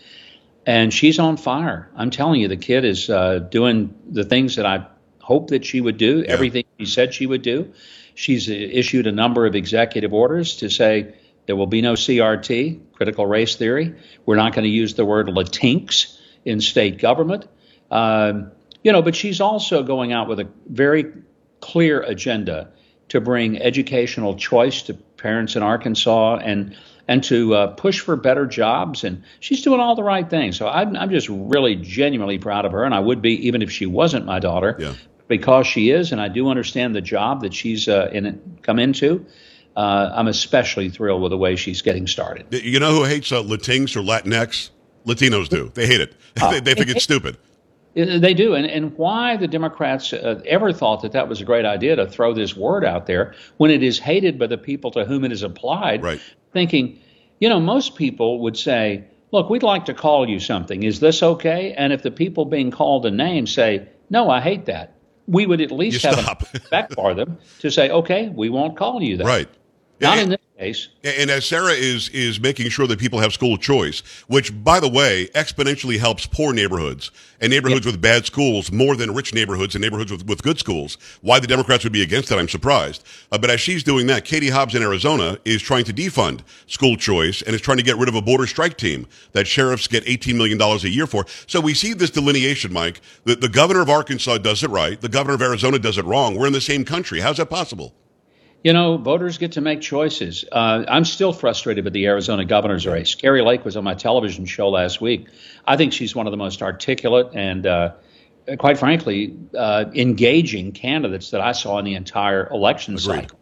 and 0.66 0.94
she's 0.94 1.19
on 1.19 1.38
fire. 1.38 1.89
I'm 1.95 2.10
telling 2.10 2.42
you, 2.42 2.48
the 2.48 2.57
kid 2.57 2.86
is 2.86 3.10
uh, 3.10 3.39
doing 3.39 3.94
the 4.10 4.24
things 4.24 4.56
that 4.56 4.66
I 4.66 4.88
hoped 5.19 5.50
that 5.50 5.66
she 5.66 5.81
would 5.81 5.98
do. 5.98 6.19
Yeah. 6.19 6.33
Everything 6.33 6.66
she 6.80 6.86
said 6.86 7.13
she 7.13 7.25
would 7.25 7.42
do. 7.42 7.74
She's 8.16 8.48
issued 8.50 9.07
a 9.07 9.12
number 9.12 9.45
of 9.45 9.56
executive 9.56 10.13
orders 10.13 10.57
to 10.57 10.69
say 10.69 11.16
there 11.46 11.56
will 11.56 11.68
be 11.68 11.82
no 11.82 11.94
CRT, 11.94 12.80
critical 12.94 13.26
race 13.26 13.56
theory. 13.56 13.96
We're 14.26 14.36
not 14.36 14.54
going 14.54 14.64
to 14.64 14.70
use 14.70 14.96
the 14.96 15.06
word 15.06 15.28
Latinx 15.28 16.18
in 16.44 16.62
state 16.62 17.00
government. 17.00 17.48
Um, 17.92 18.52
you 18.84 18.92
know, 18.92 19.02
but 19.02 19.16
she's 19.16 19.42
also 19.42 19.84
going 19.84 20.12
out 20.12 20.28
with 20.28 20.40
a 20.40 20.48
very 20.68 21.12
clear 21.60 22.02
agenda 22.02 22.72
to 23.10 23.22
bring 23.22 23.62
educational 23.62 24.36
choice 24.36 24.84
to 24.84 24.94
parents 24.94 25.56
in 25.56 25.64
Arkansas 25.64 26.38
and 26.38 26.76
and 27.08 27.24
to 27.24 27.54
uh, 27.54 27.68
push 27.68 28.00
for 28.00 28.16
better 28.16 28.48
jobs. 28.48 29.04
And 29.04 29.24
she's 29.40 29.62
doing 29.62 29.80
all 29.80 29.96
the 29.96 30.04
right 30.04 30.28
things. 30.28 30.58
So 30.58 30.68
I'm, 30.68 30.96
I'm 30.96 31.12
just 31.12 31.30
really 31.30 31.76
genuinely 31.76 32.40
proud 32.40 32.66
of 32.66 32.72
her, 32.72 32.84
and 32.84 32.96
I 32.96 33.00
would 33.00 33.22
be 33.22 33.48
even 33.48 33.62
if 33.62 33.72
she 33.72 33.86
wasn't 33.86 34.26
my 34.26 34.40
daughter, 34.40 34.76
yeah. 34.80 34.94
because 35.28 35.68
she 35.68 35.92
is, 35.92 36.12
and 36.12 36.20
I 36.20 36.30
do 36.30 36.50
understand 36.50 36.96
the 36.96 37.02
job 37.02 37.42
that 37.42 37.54
she's 37.54 37.88
uh, 37.88 38.10
in 38.12 38.58
come 38.64 38.80
into 38.80 39.26
uh, 39.75 40.12
I'm 40.13 40.27
especially 40.27 40.89
thrilled 40.89 41.22
with 41.22 41.31
the 41.31 41.38
way 41.38 41.56
she's 41.56 41.81
getting 41.81 42.07
started. 42.07 42.48
You 42.51 42.80
know 42.80 42.92
who 42.92 43.04
hates 43.04 43.31
uh, 43.31 43.42
Latinx 43.44 43.95
or 43.95 44.01
Latinx? 44.01 44.69
Latinos 45.06 45.50
do. 45.50 45.72
They 45.74 45.86
hate 45.86 46.01
it. 46.01 46.16
Uh, 46.39 46.51
they, 46.51 46.60
they, 46.60 46.74
think 46.74 46.89
it's 46.89 47.04
stupid. 47.04 47.38
They 47.94 48.33
do. 48.33 48.56
And, 48.56 48.66
and 48.66 48.98
why 48.98 49.38
the 49.38 49.48
Democrats 49.48 50.12
uh, 50.12 50.42
ever 50.45 50.74
thought 50.74 51.01
that 51.04 51.13
that 51.13 51.30
was 51.30 51.42
a 51.42 51.45
great 51.45 51.66
idea 51.66 51.95
to 51.95 52.07
throw 52.07 52.33
this 52.33 52.56
word 52.56 52.83
out 52.83 53.06
there 53.06 53.36
when 53.57 53.72
it 53.72 53.83
is 53.83 54.00
hated 54.00 54.38
by 54.39 54.48
the 54.48 54.57
people 54.57 54.92
to 54.92 55.06
whom 55.06 55.24
it 55.24 55.31
is 55.31 55.44
applied, 55.44 56.04
right. 56.04 56.22
thinking, 56.51 57.00
you 57.39 57.48
know, 57.48 57.60
most 57.60 57.95
people 57.95 58.39
would 58.42 58.57
say, 58.57 59.06
look, 59.31 59.50
we'd 59.50 59.63
like 59.63 59.86
to 59.86 59.94
call 59.94 60.27
you 60.27 60.39
something. 60.39 60.83
Is 60.83 61.00
this 61.00 61.22
okay? 61.22 61.74
And 61.74 61.94
if 61.94 62.01
the 62.04 62.12
people 62.12 62.46
being 62.46 62.72
called 62.72 63.05
a 63.05 63.12
name 63.12 63.48
say, 63.48 63.88
no, 64.10 64.29
I 64.29 64.41
hate 64.41 64.65
that, 64.65 64.96
we 65.27 65.46
would 65.46 65.62
at 65.62 65.72
least 65.72 66.03
you 66.03 66.10
have 66.10 66.20
stop. 66.20 66.44
back 66.70 66.91
for 66.91 67.13
them 67.13 67.38
to 67.60 67.72
say, 67.72 67.89
okay, 67.89 68.29
we 68.29 68.50
won't 68.50 68.77
call 68.77 69.01
you 69.01 69.17
that. 69.17 69.25
Right. 69.25 69.50
Not 70.00 70.18
in 70.18 70.30
this 70.30 70.42
case. 70.58 70.90
And 71.04 71.30
as 71.30 71.46
Sarah 71.46 71.72
is 71.72 72.10
is 72.10 72.40
making 72.40 72.70
sure 72.70 72.86
that 72.88 73.00
people 73.00 73.20
have 73.20 73.32
school 73.34 73.58
choice, 73.58 74.02
which 74.28 74.52
by 74.64 74.80
the 74.80 74.90
way 74.90 75.28
exponentially 75.34 76.00
helps 76.00 76.25
poor 76.25 76.54
neighborhoods 76.54 77.12
and 77.40 77.50
neighborhoods 77.50 77.86
yep. 77.86 77.94
with 77.94 78.02
bad 78.02 78.25
schools 78.25 78.72
more 78.72 78.96
than 78.96 79.14
rich 79.14 79.34
neighborhoods 79.34 79.75
and 79.75 79.82
neighborhoods 79.82 80.12
with, 80.12 80.25
with 80.25 80.44
good 80.44 80.60
schools. 80.60 80.98
Why 81.22 81.40
the 81.40 81.48
Democrats 81.48 81.84
would 81.86 81.94
be 81.94 82.02
against 82.02 82.30
that, 82.30 82.40
I'm 82.40 82.50
surprised. 82.50 83.06
Uh, 83.32 83.38
but 83.38 83.50
as 83.50 83.62
she's 83.62 83.84
doing 83.84 84.08
that, 84.08 84.25
Katie 84.25 84.50
Hobbs 84.50 84.75
in 84.75 84.84
Arizona 84.84 85.38
is 85.46 85.62
trying 85.62 85.86
to 85.86 85.94
defund 85.94 86.42
school 86.68 86.98
choice 86.98 87.42
and 87.42 87.56
is 87.56 87.62
trying 87.62 87.78
to 87.78 87.84
get 87.84 87.98
rid 87.98 88.10
of 88.10 88.16
a 88.16 88.22
border 88.22 88.48
strike 88.48 88.78
team 88.78 89.08
that 89.32 89.48
sheriffs 89.48 89.88
get 89.88 90.04
$18 90.06 90.36
million 90.36 90.62
a 90.62 90.78
year 90.88 91.08
for. 91.08 91.25
So 91.48 91.62
we 91.62 91.74
see 91.74 91.94
this 91.94 92.10
delineation, 92.10 92.74
Mike. 92.74 93.00
The, 93.24 93.36
the 93.36 93.50
governor 93.50 93.82
of 93.82 93.90
Arkansas 93.90 94.40
does 94.40 94.64
it 94.64 94.70
right. 94.70 95.00
The 95.00 95.10
governor 95.10 95.36
of 95.36 95.42
Arizona 95.42 95.80
does 95.80 95.98
it 95.98 96.06
wrong. 96.06 96.36
We're 96.36 96.48
in 96.48 96.54
the 96.54 96.62
same 96.62 96.84
country. 96.84 97.22
How's 97.22 97.38
that 97.38 97.50
possible? 97.50 97.94
You 98.65 98.74
know, 98.74 98.98
voters 98.98 99.38
get 99.38 99.51
to 99.51 99.62
make 99.62 99.81
choices. 99.81 100.43
Uh, 100.51 100.86
I'm 100.88 101.05
still 101.05 101.34
frustrated 101.34 101.84
with 101.84 101.93
the 101.93 102.07
Arizona 102.07 102.45
governor's 102.45 102.88
race. 102.88 103.13
Kari 103.13 103.43
Lake 103.43 103.63
was 103.63 103.77
on 103.77 103.84
my 103.84 103.93
television 103.93 104.48
show 104.48 104.69
last 104.69 105.00
week. 105.00 105.27
I 105.67 105.77
think 105.77 105.93
she's 105.93 106.15
one 106.15 106.25
of 106.25 106.31
the 106.31 106.38
most 106.38 106.63
articulate 106.63 107.36
and, 107.36 107.67
uh, 107.67 107.91
quite 108.57 108.79
frankly, 108.79 109.38
uh, 109.55 109.86
engaging 109.93 110.72
candidates 110.72 111.29
that 111.29 111.41
I 111.41 111.51
saw 111.51 111.77
in 111.77 111.86
the 111.86 111.93
entire 111.93 112.50
election 112.50 112.95
Agreed. 112.95 113.03
cycle. 113.03 113.39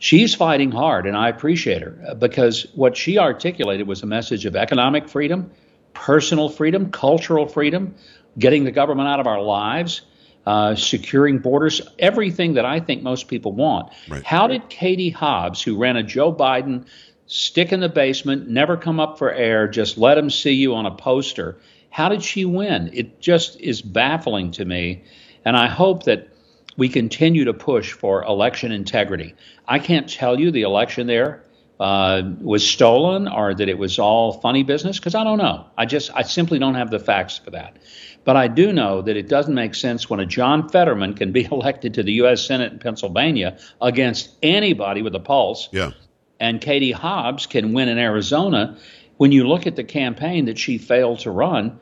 She's 0.00 0.34
fighting 0.34 0.72
hard, 0.72 1.06
and 1.06 1.16
I 1.16 1.28
appreciate 1.28 1.82
her 1.82 2.16
because 2.18 2.66
what 2.74 2.96
she 2.96 3.18
articulated 3.18 3.86
was 3.86 4.02
a 4.02 4.06
message 4.06 4.44
of 4.44 4.56
economic 4.56 5.08
freedom, 5.08 5.52
personal 5.94 6.48
freedom, 6.48 6.90
cultural 6.90 7.46
freedom, 7.46 7.94
getting 8.36 8.64
the 8.64 8.72
government 8.72 9.08
out 9.08 9.20
of 9.20 9.28
our 9.28 9.40
lives 9.40 10.02
uh, 10.46 10.74
securing 10.74 11.38
borders, 11.38 11.80
everything 11.98 12.54
that 12.54 12.64
I 12.64 12.80
think 12.80 13.02
most 13.02 13.28
people 13.28 13.52
want. 13.52 13.92
Right. 14.08 14.24
How 14.24 14.46
did 14.46 14.68
Katie 14.68 15.10
Hobbs, 15.10 15.62
who 15.62 15.76
ran 15.76 15.96
a 15.96 16.02
Joe 16.02 16.32
Biden 16.32 16.86
stick 17.26 17.72
in 17.72 17.80
the 17.80 17.88
basement, 17.88 18.48
never 18.48 18.76
come 18.76 19.00
up 19.00 19.18
for 19.18 19.32
air, 19.32 19.68
just 19.68 19.96
let 19.96 20.18
him 20.18 20.30
see 20.30 20.52
you 20.52 20.74
on 20.74 20.86
a 20.86 20.94
poster, 20.94 21.58
how 21.90 22.08
did 22.08 22.22
she 22.22 22.44
win? 22.44 22.90
It 22.92 23.20
just 23.20 23.60
is 23.60 23.82
baffling 23.82 24.50
to 24.52 24.64
me. 24.64 25.04
And 25.44 25.56
I 25.56 25.68
hope 25.68 26.04
that 26.04 26.28
we 26.76 26.88
continue 26.88 27.44
to 27.44 27.54
push 27.54 27.92
for 27.92 28.24
election 28.24 28.72
integrity. 28.72 29.34
I 29.68 29.78
can't 29.78 30.08
tell 30.08 30.40
you 30.40 30.50
the 30.50 30.62
election 30.62 31.06
there 31.06 31.44
uh, 31.80 32.22
was 32.40 32.68
stolen 32.68 33.28
or 33.28 33.54
that 33.54 33.68
it 33.68 33.78
was 33.78 33.98
all 33.98 34.34
funny 34.34 34.62
business 34.62 34.98
because 34.98 35.14
I 35.14 35.24
don't 35.24 35.38
know. 35.38 35.66
I 35.76 35.86
just 35.86 36.10
I 36.14 36.22
simply 36.22 36.58
don't 36.58 36.74
have 36.74 36.90
the 36.90 36.98
facts 36.98 37.38
for 37.38 37.50
that. 37.50 37.78
But 38.24 38.36
I 38.36 38.46
do 38.46 38.72
know 38.72 39.02
that 39.02 39.16
it 39.16 39.28
doesn't 39.28 39.54
make 39.54 39.74
sense 39.74 40.08
when 40.08 40.20
a 40.20 40.26
John 40.26 40.68
Fetterman 40.68 41.14
can 41.14 41.32
be 41.32 41.44
elected 41.50 41.94
to 41.94 42.02
the 42.02 42.12
U.S. 42.14 42.44
Senate 42.46 42.72
in 42.72 42.78
Pennsylvania 42.78 43.58
against 43.80 44.30
anybody 44.42 45.02
with 45.02 45.14
a 45.14 45.20
pulse. 45.20 45.68
Yeah. 45.72 45.90
And 46.38 46.60
Katie 46.60 46.92
Hobbs 46.92 47.46
can 47.46 47.72
win 47.72 47.88
in 47.88 47.98
Arizona. 47.98 48.78
When 49.16 49.32
you 49.32 49.46
look 49.46 49.66
at 49.66 49.76
the 49.76 49.84
campaign 49.84 50.46
that 50.46 50.58
she 50.58 50.78
failed 50.78 51.20
to 51.20 51.30
run, 51.30 51.80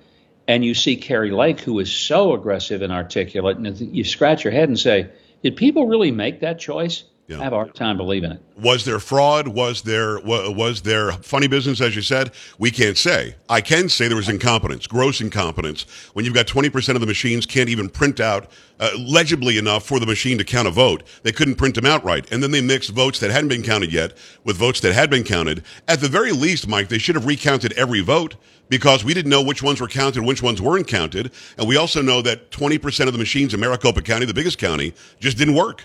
and 0.50 0.64
you 0.64 0.74
see 0.74 0.96
Kari 0.96 1.30
Lake, 1.30 1.60
who 1.60 1.78
is 1.78 1.92
so 1.92 2.34
aggressive 2.34 2.82
and 2.82 2.92
articulate, 2.92 3.56
and 3.56 3.78
you 3.78 4.02
scratch 4.02 4.42
your 4.44 4.52
head 4.52 4.68
and 4.68 4.78
say, 4.78 5.08
did 5.42 5.56
people 5.56 5.86
really 5.86 6.10
make 6.10 6.40
that 6.40 6.58
choice? 6.58 7.04
Yeah. 7.30 7.38
I 7.38 7.44
have 7.44 7.52
a 7.52 7.56
hard 7.56 7.76
time 7.76 7.96
believing 7.96 8.32
it. 8.32 8.42
Was 8.56 8.84
there 8.84 8.98
fraud? 8.98 9.46
Was 9.46 9.82
there 9.82 10.18
was 10.18 10.82
there 10.82 11.12
funny 11.12 11.46
business, 11.46 11.80
as 11.80 11.94
you 11.94 12.02
said? 12.02 12.32
We 12.58 12.72
can't 12.72 12.98
say. 12.98 13.36
I 13.48 13.60
can 13.60 13.88
say 13.88 14.08
there 14.08 14.16
was 14.16 14.28
incompetence, 14.28 14.88
gross 14.88 15.20
incompetence. 15.20 15.86
When 16.12 16.24
you've 16.24 16.34
got 16.34 16.48
20% 16.48 16.96
of 16.96 17.00
the 17.00 17.06
machines 17.06 17.46
can't 17.46 17.68
even 17.68 17.88
print 17.88 18.18
out 18.18 18.50
uh, 18.80 18.90
legibly 18.98 19.58
enough 19.58 19.86
for 19.86 20.00
the 20.00 20.06
machine 20.06 20.38
to 20.38 20.44
count 20.44 20.66
a 20.66 20.72
vote, 20.72 21.04
they 21.22 21.30
couldn't 21.30 21.54
print 21.54 21.76
them 21.76 21.86
out 21.86 22.02
right. 22.02 22.28
And 22.32 22.42
then 22.42 22.50
they 22.50 22.60
mixed 22.60 22.90
votes 22.90 23.20
that 23.20 23.30
hadn't 23.30 23.48
been 23.48 23.62
counted 23.62 23.92
yet 23.92 24.16
with 24.42 24.56
votes 24.56 24.80
that 24.80 24.92
had 24.92 25.08
been 25.08 25.22
counted. 25.22 25.62
At 25.86 26.00
the 26.00 26.08
very 26.08 26.32
least, 26.32 26.66
Mike, 26.66 26.88
they 26.88 26.98
should 26.98 27.14
have 27.14 27.26
recounted 27.26 27.72
every 27.74 28.00
vote 28.00 28.34
because 28.68 29.04
we 29.04 29.14
didn't 29.14 29.30
know 29.30 29.42
which 29.42 29.62
ones 29.62 29.80
were 29.80 29.86
counted, 29.86 30.24
which 30.24 30.42
ones 30.42 30.60
weren't 30.60 30.88
counted. 30.88 31.30
And 31.56 31.68
we 31.68 31.76
also 31.76 32.02
know 32.02 32.22
that 32.22 32.50
20% 32.50 33.06
of 33.06 33.12
the 33.12 33.20
machines 33.20 33.54
in 33.54 33.60
Maricopa 33.60 34.02
County, 34.02 34.26
the 34.26 34.34
biggest 34.34 34.58
county, 34.58 34.94
just 35.20 35.38
didn't 35.38 35.54
work. 35.54 35.84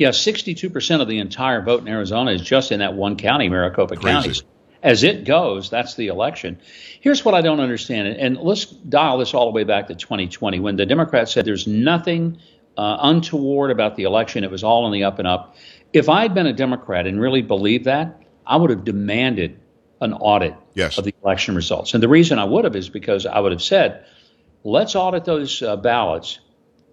Yeah, 0.00 0.08
62% 0.08 1.02
of 1.02 1.08
the 1.08 1.18
entire 1.18 1.60
vote 1.60 1.82
in 1.82 1.88
Arizona 1.88 2.30
is 2.30 2.40
just 2.40 2.72
in 2.72 2.78
that 2.78 2.94
one 2.94 3.18
county, 3.18 3.50
Maricopa 3.50 3.96
County. 3.96 4.32
As 4.82 5.04
it 5.04 5.26
goes, 5.26 5.68
that's 5.68 5.94
the 5.94 6.06
election. 6.06 6.58
Here's 7.02 7.22
what 7.22 7.34
I 7.34 7.42
don't 7.42 7.60
understand, 7.60 8.08
and 8.08 8.38
let's 8.38 8.64
dial 8.64 9.18
this 9.18 9.34
all 9.34 9.44
the 9.44 9.52
way 9.52 9.64
back 9.64 9.88
to 9.88 9.94
2020 9.94 10.58
when 10.58 10.76
the 10.76 10.86
Democrats 10.86 11.32
said 11.32 11.44
there's 11.44 11.66
nothing 11.66 12.38
uh, 12.78 12.96
untoward 13.02 13.70
about 13.70 13.96
the 13.96 14.04
election. 14.04 14.42
It 14.42 14.50
was 14.50 14.64
all 14.64 14.86
in 14.86 14.92
the 14.94 15.04
up 15.04 15.18
and 15.18 15.28
up. 15.28 15.56
If 15.92 16.08
I'd 16.08 16.32
been 16.32 16.46
a 16.46 16.54
Democrat 16.54 17.06
and 17.06 17.20
really 17.20 17.42
believed 17.42 17.84
that, 17.84 18.22
I 18.46 18.56
would 18.56 18.70
have 18.70 18.84
demanded 18.84 19.60
an 20.00 20.14
audit 20.14 20.54
yes. 20.72 20.96
of 20.96 21.04
the 21.04 21.14
election 21.22 21.54
results. 21.54 21.92
And 21.92 22.02
the 22.02 22.08
reason 22.08 22.38
I 22.38 22.44
would 22.44 22.64
have 22.64 22.74
is 22.74 22.88
because 22.88 23.26
I 23.26 23.38
would 23.38 23.52
have 23.52 23.62
said, 23.62 24.06
let's 24.64 24.96
audit 24.96 25.26
those 25.26 25.60
uh, 25.60 25.76
ballots 25.76 26.38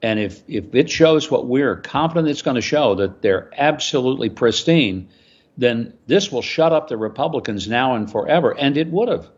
and 0.01 0.19
if, 0.19 0.43
if 0.47 0.73
it 0.73 0.89
shows 0.89 1.31
what 1.31 1.47
we're 1.47 1.77
confident 1.77 2.27
it's 2.27 2.41
going 2.41 2.55
to 2.55 2.61
show, 2.61 2.95
that 2.95 3.21
they're 3.21 3.49
absolutely 3.57 4.29
pristine, 4.29 5.09
then 5.57 5.93
this 6.05 6.31
will 6.31 6.41
shut 6.41 6.71
up 6.71 6.87
the 6.87 6.97
Republicans 6.97 7.67
now 7.67 7.95
and 7.95 8.11
forever. 8.11 8.55
And 8.57 8.77
it 8.77 8.87
would 8.89 9.09
have. 9.09 9.29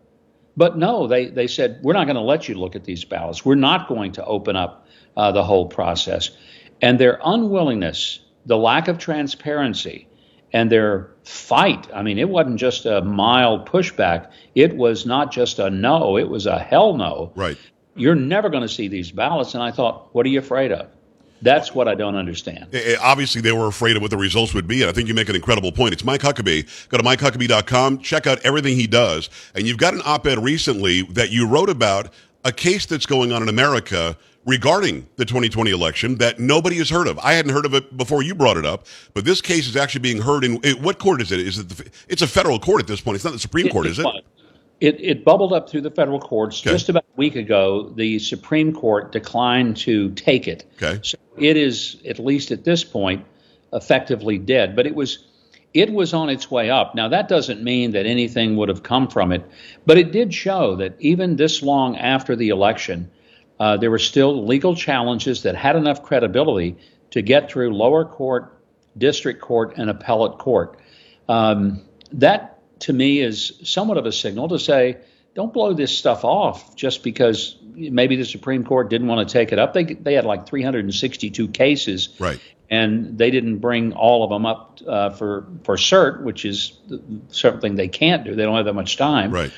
But 0.58 0.78
no, 0.78 1.08
they, 1.08 1.28
they 1.28 1.48
said, 1.48 1.80
we're 1.82 1.94
not 1.94 2.06
going 2.06 2.16
to 2.16 2.22
let 2.22 2.50
you 2.50 2.56
look 2.56 2.76
at 2.76 2.84
these 2.84 3.06
ballots. 3.06 3.46
We're 3.46 3.56
not 3.56 3.88
going 3.88 4.12
to 4.14 4.26
open 4.26 4.58
up 4.58 4.86
uh, 5.16 5.32
the 5.32 5.44
whole 5.44 5.68
process. 5.68 6.32
And 6.82 7.00
their 7.00 7.20
unwillingness, 7.24 8.20
the 8.46 8.58
lack 8.58 8.90
of 8.90 8.98
transparency, 8.98 10.08
and 10.52 10.72
their 10.72 11.12
fight 11.24 11.88
I 11.94 12.02
mean, 12.02 12.18
it 12.18 12.28
wasn't 12.28 12.60
just 12.60 12.88
a 12.88 13.02
mild 13.02 13.70
pushback, 13.70 14.32
it 14.56 14.76
was 14.76 15.06
not 15.06 15.32
just 15.32 15.60
a 15.60 15.70
no, 15.70 16.18
it 16.18 16.28
was 16.28 16.48
a 16.48 16.58
hell 16.58 16.98
no. 16.98 17.32
Right 17.36 17.58
you're 18.00 18.16
never 18.16 18.50
going 18.50 18.64
to 18.64 18.70
see 18.70 18.88
these 18.88 19.12
ballots. 19.12 19.54
And 19.54 19.64
I 19.64 19.72
thought, 19.72 20.14
what 20.14 20.26
are 20.26 20.30
you 20.30 20.40
afraid 20.40 20.72
of? 20.72 20.88
That's 21.42 21.74
what 21.74 21.88
I 21.88 21.96
don't 21.96 22.16
understand. 22.16 22.76
Obviously, 23.02 23.42
they 23.42 23.54
were 23.54 23.68
afraid 23.68 23.96
of 23.96 24.02
what 24.02 24.12
the 24.12 24.18
results 24.18 24.54
would 24.54 24.68
be. 24.68 24.82
And 24.82 24.90
I 24.90 24.94
think 24.94 25.08
you 25.08 25.14
make 25.14 25.30
an 25.30 25.36
incredible 25.36 25.72
point. 25.72 25.94
It's 25.94 26.04
Mike 26.04 26.22
Huckabee. 26.22 26.90
Go 26.90 26.98
to 26.98 27.04
MikeHuckabee.com, 27.04 28.00
check 28.00 28.28
out 28.28 28.40
everything 28.40 28.76
he 28.76 28.88
does. 28.88 29.30
And 29.56 29.66
you've 29.66 29.78
got 29.78 29.94
an 29.94 30.02
op 30.06 30.28
ed 30.28 30.40
recently 30.40 31.04
that 31.04 31.32
you 31.32 31.48
wrote 31.48 31.70
about 31.70 32.12
a 32.44 32.52
case 32.52 32.86
that's 32.86 33.06
going 33.06 33.32
on 33.32 33.42
in 33.42 33.50
America 33.50 34.18
regarding 34.46 35.08
the 35.18 35.26
2020 35.26 35.72
election 35.72 36.16
that 36.16 36.40
nobody 36.40 36.78
has 36.78 36.90
heard 36.90 37.08
of. 37.08 37.20
I 37.20 37.34
hadn't 37.34 37.54
heard 37.54 37.66
of 37.66 37.74
it 37.74 37.96
before 37.96 38.24
you 38.24 38.34
brought 38.34 38.58
it 38.58 38.66
up, 38.66 38.86
but 39.14 39.24
this 39.24 39.42
case 39.42 39.68
is 39.68 39.76
actually 39.76 40.02
being 40.02 40.22
heard 40.22 40.44
in 40.44 40.56
what 40.82 41.00
court 41.00 41.22
is 41.22 41.32
it? 41.32 41.40
Is 41.40 41.60
it 41.60 41.70
the, 41.70 41.90
it's 42.08 42.22
a 42.22 42.28
federal 42.28 42.60
court 42.60 42.82
at 42.82 42.88
this 42.88 43.00
point? 43.00 43.16
It's 43.16 43.24
not 43.26 43.34
the 43.34 43.40
Supreme 43.40 43.70
Court, 43.70 43.86
is 43.88 44.00
it? 44.00 44.06
It, 44.82 45.00
it 45.02 45.26
bubbled 45.26 45.52
up 45.52 45.70
through 45.70 45.82
the 45.82 45.92
federal 45.92 46.20
courts 46.20 46.62
okay. 46.62 46.72
just 46.72 46.88
about 46.88 47.04
a 47.04 47.18
week 47.18 47.36
ago. 47.36 47.92
The 47.96 48.20
Supreme 48.20 48.74
Court 48.74 49.12
declined 49.12 49.78
to 49.78 50.12
take 50.12 50.48
it. 50.48 50.66
Okay. 50.82 51.00
So 51.04 51.18
it 51.38 51.58
is 51.58 51.98
at 52.08 52.20
least 52.20 52.52
at 52.52 52.64
this 52.64 52.84
point 52.84 53.26
effectively 53.74 54.38
dead. 54.38 54.76
But 54.76 54.88
it 54.88 54.96
was 54.96 55.26
it 55.74 55.92
was 55.92 56.14
on 56.14 56.30
its 56.30 56.50
way 56.50 56.70
up. 56.70 56.96
Now 56.96 57.08
that 57.10 57.28
doesn't 57.28 57.62
mean 57.62 57.92
that 57.92 58.06
anything 58.06 58.56
would 58.56 58.70
have 58.70 58.84
come 58.84 59.08
from 59.08 59.32
it, 59.32 59.44
but 59.86 59.98
it 59.98 60.12
did 60.12 60.34
show 60.34 60.76
that 60.78 60.96
even 61.00 61.36
this 61.36 61.62
long 61.62 61.98
after 61.98 62.36
the 62.36 62.50
election, 62.50 63.12
uh, 63.60 63.78
there 63.78 63.92
were 63.92 64.00
still 64.00 64.46
legal 64.46 64.76
challenges 64.76 65.44
that 65.44 65.56
had 65.56 65.76
enough 65.76 66.04
credibility 66.04 66.78
to 67.12 67.22
get 67.22 67.52
through 67.52 67.74
lower 67.74 68.06
court, 68.06 68.58
district 68.98 69.42
court, 69.42 69.78
and 69.78 69.90
appellate 69.90 70.38
court. 70.38 70.80
Um, 71.28 71.82
that 72.14 72.59
to 72.80 72.94
me 72.94 73.20
is 73.20 73.60
somewhat 73.64 73.98
of 73.98 74.06
a 74.06 74.12
signal 74.12 74.48
to 74.50 74.60
say, 74.60 74.98
don't 75.36 75.54
blow 75.54 75.74
this 75.74 75.96
stuff 75.96 76.24
off 76.26 76.76
just 76.76 77.04
because 77.04 77.58
maybe 77.74 78.16
the 78.16 78.26
Supreme 78.26 78.64
Court 78.64 78.90
didn't 78.90 79.08
want 79.08 79.28
to 79.28 79.32
take 79.32 79.52
it 79.52 79.60
up. 79.60 79.74
They 79.74 79.84
they 79.86 80.14
had 80.14 80.26
like 80.26 80.48
362 80.48 81.48
cases, 81.50 82.10
right? 82.20 82.40
And 82.72 83.18
they 83.18 83.32
didn't 83.32 83.58
bring 83.58 83.94
all 83.94 84.24
of 84.24 84.30
them 84.30 84.46
up 84.46 84.80
uh, 84.88 85.10
for 85.12 85.48
for 85.64 85.76
cert, 85.76 86.22
which 86.24 86.46
is 86.46 86.80
something 87.30 87.76
they 87.76 87.88
can't 87.88 88.24
do. 88.24 88.36
They 88.36 88.44
don't 88.44 88.56
have 88.56 88.66
that 88.66 88.74
much 88.74 88.98
time, 88.98 89.32
right? 89.32 89.52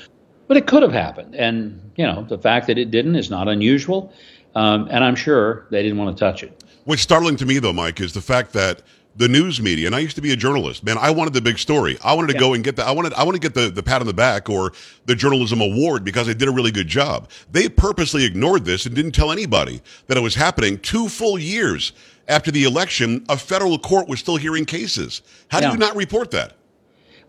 But 0.48 0.58
it 0.58 0.68
could 0.68 0.84
have 0.84 0.92
happened, 0.92 1.36
and 1.36 1.92
you 1.96 2.06
know 2.06 2.24
the 2.24 2.38
fact 2.38 2.68
that 2.68 2.78
it 2.78 2.92
didn't 2.92 3.16
is 3.16 3.30
not 3.30 3.48
unusual. 3.48 4.14
Um, 4.54 4.90
and 4.92 5.04
I'm 5.04 5.16
sure 5.16 5.66
they 5.72 5.82
didn't 5.82 5.98
want 5.98 6.18
to 6.18 6.20
touch 6.20 6.44
it. 6.44 6.62
What's 6.84 7.02
startling 7.02 7.38
to 7.38 7.46
me, 7.46 7.60
though, 7.60 7.72
Mike, 7.72 8.02
is 8.02 8.14
the 8.14 8.22
fact 8.22 8.52
that 8.54 8.82
the 9.16 9.28
news 9.28 9.62
media, 9.62 9.88
and 9.88 9.96
I 9.96 10.00
used 10.00 10.16
to 10.16 10.22
be 10.22 10.32
a 10.32 10.36
journalist. 10.36 10.84
Man, 10.84 10.98
I 10.98 11.12
wanted 11.12 11.34
the 11.34 11.42
big 11.42 11.58
story. 11.58 11.98
I 12.04 12.14
wanted 12.14 12.28
to 12.28 12.34
yeah. 12.36 12.40
go 12.40 12.54
and 12.54 12.64
get 12.64 12.76
the 12.76 12.86
I 12.86 12.92
wanted 12.92 13.14
I 13.14 13.24
want 13.24 13.36
to 13.36 13.42
get 13.42 13.54
the, 13.54 13.70
the 13.70 13.84
pat 13.84 14.02
on 14.02 14.08
the 14.08 14.14
back 14.14 14.50
or 14.50 14.72
the 15.06 15.16
journalism 15.16 15.62
award 15.62 16.04
because 16.04 16.30
I 16.30 16.34
did 16.34 16.48
a 16.48 16.52
really 16.52 16.72
good 16.72 16.88
job. 16.88 17.30
They 17.52 17.68
purposely 17.68 18.24
ignored 18.26 18.66
this 18.66 18.86
and 18.86 18.96
didn't 18.96 19.12
tell 19.12 19.32
anybody 19.32 19.82
that 20.08 20.18
it 20.18 20.22
was 20.22 20.36
happening 20.36 20.80
two 20.80 21.10
full 21.10 21.38
years 21.38 21.94
after 22.28 22.52
the 22.52 22.64
election. 22.64 23.26
A 23.28 23.38
federal 23.38 23.78
court 23.78 24.08
was 24.08 24.20
still 24.20 24.38
hearing 24.38 24.66
cases. 24.66 25.22
How 25.50 25.60
do 25.60 25.68
yeah. 25.68 25.74
you 25.74 25.78
not 25.78 25.96
report 25.96 26.32
that? 26.32 26.56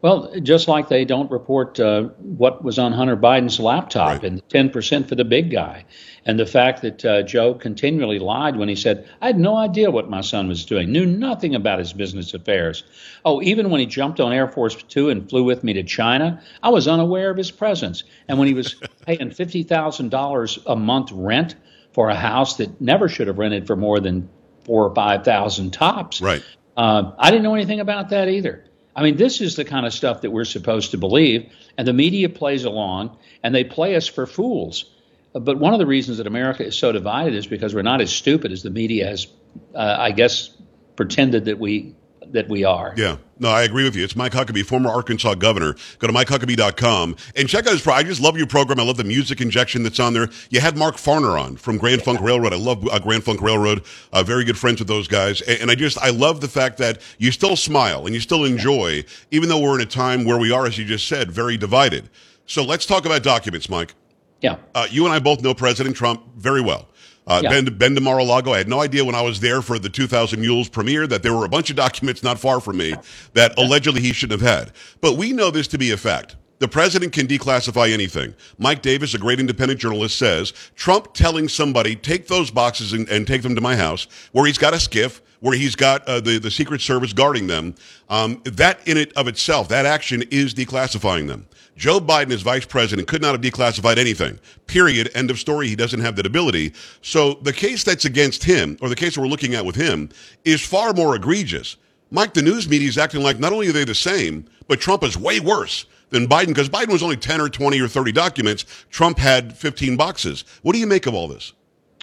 Well, 0.03 0.33
just 0.41 0.67
like 0.67 0.89
they 0.89 1.05
don't 1.05 1.31
report 1.31 1.79
uh, 1.79 2.03
what 2.19 2.65
was 2.65 2.81
on 2.81 2.93
Hunter 2.93 3.17
Biden's 3.17 3.61
laptop 3.61 4.09
right. 4.09 4.25
and 4.25 4.47
10% 4.49 5.09
for 5.09 5.15
the 5.15 5.25
big 5.25 5.53
guy. 5.53 5.85
And 6.27 6.41
the 6.41 6.47
fact 6.47 6.83
that 6.83 7.05
uh, 7.05 7.23
Joe 7.23 7.55
continually 7.55 8.19
lied 8.19 8.57
when 8.57 8.69
he 8.69 8.75
said, 8.75 9.09
I 9.21 9.29
had 9.29 9.39
no 9.39 9.57
idea 9.57 9.93
what 9.93 10.11
my 10.11 10.21
son 10.21 10.49
was 10.49 10.65
doing, 10.65 10.91
knew 10.91 11.07
nothing 11.07 11.55
about 11.55 11.79
his 11.79 11.93
business 11.93 12.35
affairs. 12.35 12.83
Oh, 13.25 13.41
even 13.43 13.71
when 13.71 13.79
he 13.79 13.87
jumped 13.87 14.19
on 14.19 14.33
Air 14.33 14.49
Force 14.49 14.75
Two 14.75 15.09
and 15.09 15.29
flew 15.29 15.45
with 15.45 15.63
me 15.63 15.73
to 15.75 15.85
China, 15.85 16.43
I 16.65 16.71
was 16.71 16.89
unaware 16.89 17.31
of 17.31 17.37
his 17.37 17.53
presence. 17.53 18.03
And 18.27 18.41
when 18.41 18.49
he 18.49 18.55
was 18.55 18.75
paying 19.07 19.31
$50,000 19.31 20.63
a 20.67 20.77
month 20.77 21.13
rent 21.13 21.55
for 21.93 22.09
a 22.09 22.17
house 22.17 22.57
that 22.57 22.81
never 22.81 23.09
should 23.09 23.29
have 23.29 23.39
rented 23.39 23.69
for 23.69 23.77
more 23.77 24.01
than 24.01 24.29
four 24.65 24.87
or 24.87 24.95
5,000 24.95 25.73
tops. 25.73 26.21
Right. 26.21 26.43
Uh, 26.77 27.13
I 27.19 27.31
didn't 27.31 27.45
know 27.45 27.55
anything 27.55 27.81
about 27.81 28.11
that 28.11 28.29
either. 28.29 28.65
I 28.95 29.03
mean, 29.03 29.17
this 29.17 29.41
is 29.41 29.57
the 29.57 29.65
kind 29.65 29.87
of 29.87 29.93
stuff 29.93 30.21
that 30.21 30.31
we're 30.31 30.45
supposed 30.45 30.91
to 30.91 30.99
believe, 30.99 31.51
and 31.79 31.89
the 31.89 31.93
media 31.93 32.29
plays 32.29 32.65
along, 32.65 33.17
and 33.43 33.55
they 33.55 33.65
play 33.65 33.97
us 33.97 34.07
for 34.07 34.27
fools. 34.27 34.85
But 35.33 35.59
one 35.59 35.73
of 35.73 35.79
the 35.79 35.87
reasons 35.87 36.19
that 36.19 36.27
America 36.27 36.65
is 36.65 36.77
so 36.77 36.93
divided 36.93 37.35
is 37.35 37.47
because 37.47 37.75
we're 37.75 37.83
not 37.83 38.03
as 38.03 38.13
stupid 38.13 38.53
as 38.53 38.63
the 38.63 38.71
media 38.71 39.07
has, 39.07 39.27
uh, 39.75 39.97
I 39.99 40.11
guess, 40.11 40.51
pretended 40.95 41.47
that 41.47 41.59
we 41.59 41.95
that 42.27 42.49
we 42.49 42.65
are. 42.65 42.95
Yeah. 42.97 43.17
No, 43.43 43.49
I 43.49 43.65
agree 43.65 43.83
with 43.83 43.97
you. 43.97 44.05
It's 44.05 44.15
Mike 44.15 44.31
Huckabee, 44.31 44.65
former 44.65 44.89
Arkansas 44.89 45.35
governor. 45.35 45.75
Go 45.99 46.07
to 46.07 46.13
MikeHuckabee.com 46.13 47.17
and 47.35 47.49
check 47.49 47.67
out 47.67 47.73
his 47.73 47.83
pro. 47.83 47.95
I 47.95 48.05
just 48.05 48.21
love 48.21 48.37
your 48.37 48.47
program. 48.47 48.79
I 48.79 48.85
love 48.85 48.99
the 48.99 49.03
music 49.03 49.41
injection 49.41 49.83
that's 49.83 49.99
on 49.99 50.13
there. 50.13 50.29
You 50.51 50.61
had 50.61 50.77
Mark 50.77 50.95
Farner 50.95 51.37
on 51.37 51.57
from 51.57 51.77
Grand 51.77 52.03
Funk 52.03 52.21
Railroad. 52.21 52.53
I 52.53 52.57
love 52.57 52.87
uh, 52.87 53.01
Grand 53.01 53.25
Funk 53.25 53.43
Railroad. 53.43 53.83
Uh, 54.13 54.23
very 54.23 54.45
good 54.45 54.57
friends 54.57 54.79
with 54.79 54.87
those 54.87 55.09
guys. 55.09 55.41
And, 55.41 55.63
and, 55.63 55.71
I 55.73 55.75
just, 55.75 55.99
I 55.99 56.11
love 56.11 56.41
the 56.41 56.47
fact 56.47 56.79
that 56.79 57.03
you 57.19 57.33
still 57.33 57.57
smile 57.57 58.07
and 58.07 58.15
you 58.15 58.21
still 58.21 58.45
enjoy, 58.45 59.05
even 59.33 59.49
though 59.49 59.59
we're 59.59 59.75
in 59.75 59.81
a 59.81 59.91
time 59.91 60.25
where 60.25 60.39
we 60.39 60.53
are, 60.53 60.65
as 60.65 60.79
you 60.79 60.85
just 60.85 61.09
said, 61.09 61.33
very 61.33 61.57
divided. 61.57 62.11
So 62.47 62.63
let's 62.63 62.87
talk 62.87 63.07
about 63.07 63.25
documents, 63.25 63.69
Mike. 63.69 63.93
Yeah. 64.41 64.59
Uh, 64.73 64.87
you 64.89 65.05
and 65.05 65.13
I 65.13 65.19
both 65.19 65.43
know 65.43 65.53
President 65.53 65.97
Trump 65.97 66.23
very 66.37 66.61
well. 66.61 66.87
Uh, 67.27 67.41
yeah. 67.43 67.51
Ben, 67.51 67.65
ben 67.77 67.95
to 67.95 68.01
Mar-a-Lago. 68.01 68.53
I 68.53 68.59
had 68.59 68.69
no 68.69 68.81
idea 68.81 69.05
when 69.05 69.15
I 69.15 69.23
was 69.23 69.41
there 69.41 69.63
for 69.63 69.79
the 69.79 69.89
2000 69.89 70.41
Mules 70.41 70.69
premiere 70.69 71.07
that 71.07 71.23
there 71.23 71.35
were 71.35 71.45
a 71.45 71.49
bunch 71.49 71.71
of 71.71 71.77
documents 71.77 72.23
not 72.23 72.39
far 72.39 72.61
from 72.61 72.79
me 72.79 72.95
that 73.35 73.57
allegedly 73.59 74.01
he 74.01 74.13
shouldn't 74.13 74.41
have 74.41 74.49
had. 74.49 74.73
But 75.01 75.17
we 75.17 75.33
know 75.33 75.51
this 75.51 75.69
to 75.69 75.79
be 75.79 75.93
a 75.93 75.97
fact. 75.97 76.37
The 76.59 76.69
president 76.69 77.13
can 77.13 77.27
declassify 77.27 77.93
anything. 77.93 78.35
Mike 78.59 78.83
Davis, 78.83 79.15
a 79.15 79.19
great 79.19 79.41
independent 79.41 79.81
journalist, 79.81 80.17
says 80.17 80.53
Trump 80.77 81.13
telling 81.13 81.49
somebody, 81.49 81.97
take 81.97 82.29
those 82.29 82.53
boxes 82.53 82.93
and, 82.93 83.09
and 83.09 83.27
take 83.27 83.43
them 83.43 83.57
to 83.57 83.61
my 83.61 83.77
house, 83.77 84.07
where 84.31 84.47
he's 84.47 84.59
got 84.59 84.73
a 84.73 84.77
SCIF, 84.77 85.21
where 85.43 85.59
he's 85.59 85.75
got 85.75 86.07
uh, 86.09 86.21
the, 86.21 86.39
the 86.39 86.51
Secret 86.51 86.81
Service 86.81 87.13
guarding 87.13 87.49
them, 87.49 87.75
um, 88.09 88.41
that 88.45 88.79
in 88.87 88.97
it 88.97 89.13
of 89.15 89.27
itself, 89.27 89.69
that 89.69 89.85
action 89.85 90.23
is 90.31 90.55
declassifying 90.55 91.27
them. 91.27 91.47
Joe 91.77 91.99
Biden, 91.99 92.31
as 92.31 92.43
vice 92.43 92.65
president, 92.65 93.09
could 93.09 93.21
not 93.21 93.33
have 93.33 93.41
declassified 93.41 93.99
anything. 93.99 94.39
Period. 94.69 95.11
End 95.15 95.33
of 95.33 95.39
story. 95.41 95.67
He 95.67 95.75
doesn't 95.75 95.99
have 95.99 96.15
that 96.15 96.27
ability. 96.27 96.73
So 97.01 97.35
the 97.43 97.53
case 97.53 97.83
that's 97.83 98.05
against 98.05 98.45
him, 98.45 98.77
or 98.81 98.89
the 98.89 98.95
case 98.95 99.19
we're 99.19 99.27
looking 99.27 99.57
at 99.57 99.65
with 99.65 99.75
him, 99.75 100.11
is 100.45 100.65
far 100.65 100.93
more 100.93 101.17
egregious. 101.17 101.77
Mike, 102.13 102.35
the 102.35 102.43
news 102.43 102.69
media 102.69 102.89
is 102.89 102.97
acting 102.97 103.23
like 103.23 103.41
not 103.41 103.53
only 103.53 103.69
are 103.69 103.73
they 103.73 103.85
the 103.85 103.95
same, 103.97 104.45
but 104.69 104.81
Trump 104.81 105.03
is 105.03 105.17
way 105.17 105.41
worse 105.41 105.87
than 106.11 106.29
Biden 106.29 106.49
because 106.49 106.69
Biden 106.69 106.93
was 106.93 107.03
only 107.03 107.17
10 107.17 107.41
or 107.41 107.49
20 107.49 107.81
or 107.81 107.89
30 107.89 108.13
documents. 108.13 108.65
Trump 108.91 109.19
had 109.19 109.57
15 109.57 109.97
boxes. 109.97 110.45
What 110.63 110.75
do 110.75 110.79
you 110.79 110.87
make 110.87 111.07
of 111.07 111.15
all 111.15 111.27
this? 111.27 111.53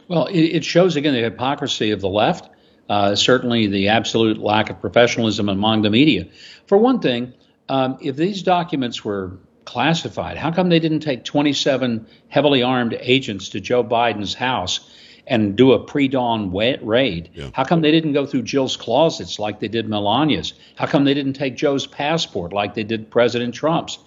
Well, 0.10 0.28
it 0.32 0.66
shows 0.66 0.96
again 0.96 1.14
the 1.14 1.22
hypocrisy 1.22 1.92
of 1.92 2.02
the 2.02 2.10
left, 2.10 2.50
uh, 2.90 3.16
certainly 3.16 3.68
the 3.68 3.88
absolute 3.88 4.40
lack 4.40 4.70
of 4.70 4.82
professionalism 4.82 5.48
among 5.48 5.84
the 5.84 5.90
media. 5.90 6.26
For 6.66 6.78
one 6.78 7.00
thing, 7.00 7.34
um, 7.70 7.98
if 8.02 8.16
these 8.16 8.42
documents 8.42 9.06
were 9.06 9.38
classified, 9.64 10.38
how 10.38 10.52
come 10.52 10.70
they 10.70 10.80
didn't 10.80 11.02
take 11.02 11.24
27 11.24 12.08
heavily 12.28 12.64
armed 12.64 12.98
agents 13.00 13.50
to 13.50 13.60
Joe 13.60 13.84
Biden's 13.84 14.34
house 14.34 14.90
and 15.28 15.56
do 15.56 15.74
a 15.74 15.84
pre-dawn 15.84 16.52
raid? 16.52 17.30
Yeah. 17.36 17.52
How 17.54 17.64
come 17.64 17.82
they 17.82 17.92
didn't 17.92 18.14
go 18.14 18.26
through 18.26 18.42
Jill's 18.42 18.76
closets 18.76 19.38
like 19.38 19.60
they 19.60 19.68
did 19.68 19.88
Melania's? 19.88 20.54
How 20.76 20.88
come 20.88 21.06
they 21.06 21.14
didn't 21.14 21.34
take 21.34 21.56
Joe's 21.56 21.86
passport 21.86 22.52
like 22.52 22.74
they 22.74 22.84
did 22.84 23.12
President 23.12 23.54
Trump's? 23.54 24.00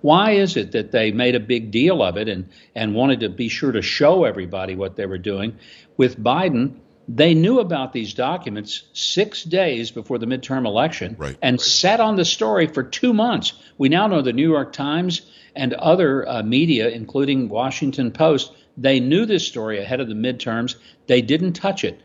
Why 0.00 0.30
is 0.30 0.56
it 0.56 0.72
that 0.72 0.92
they 0.92 1.12
made 1.12 1.34
a 1.34 1.40
big 1.40 1.70
deal 1.70 2.02
of 2.02 2.16
it 2.16 2.26
and, 2.26 2.48
and 2.74 2.94
wanted 2.94 3.20
to 3.20 3.28
be 3.28 3.50
sure 3.50 3.72
to 3.72 3.82
show 3.82 4.24
everybody 4.24 4.74
what 4.74 4.96
they 4.96 5.04
were 5.04 5.18
doing? 5.18 5.58
With 5.98 6.18
Biden, 6.18 6.76
they 7.12 7.34
knew 7.34 7.58
about 7.58 7.92
these 7.92 8.14
documents 8.14 8.84
six 8.92 9.42
days 9.42 9.90
before 9.90 10.18
the 10.18 10.26
midterm 10.26 10.64
election 10.64 11.16
right, 11.18 11.36
and 11.42 11.54
right. 11.54 11.60
sat 11.60 11.98
on 11.98 12.14
the 12.14 12.24
story 12.24 12.68
for 12.68 12.84
two 12.84 13.12
months. 13.12 13.52
We 13.78 13.88
now 13.88 14.06
know 14.06 14.22
the 14.22 14.32
New 14.32 14.48
York 14.48 14.72
Times 14.72 15.22
and 15.56 15.74
other 15.74 16.28
uh, 16.28 16.42
media, 16.44 16.88
including 16.88 17.48
Washington 17.48 18.12
Post, 18.12 18.52
they 18.76 19.00
knew 19.00 19.26
this 19.26 19.46
story 19.46 19.80
ahead 19.80 20.00
of 20.00 20.08
the 20.08 20.14
midterms. 20.14 20.76
They 21.08 21.20
didn't 21.20 21.54
touch 21.54 21.82
it. 21.84 22.00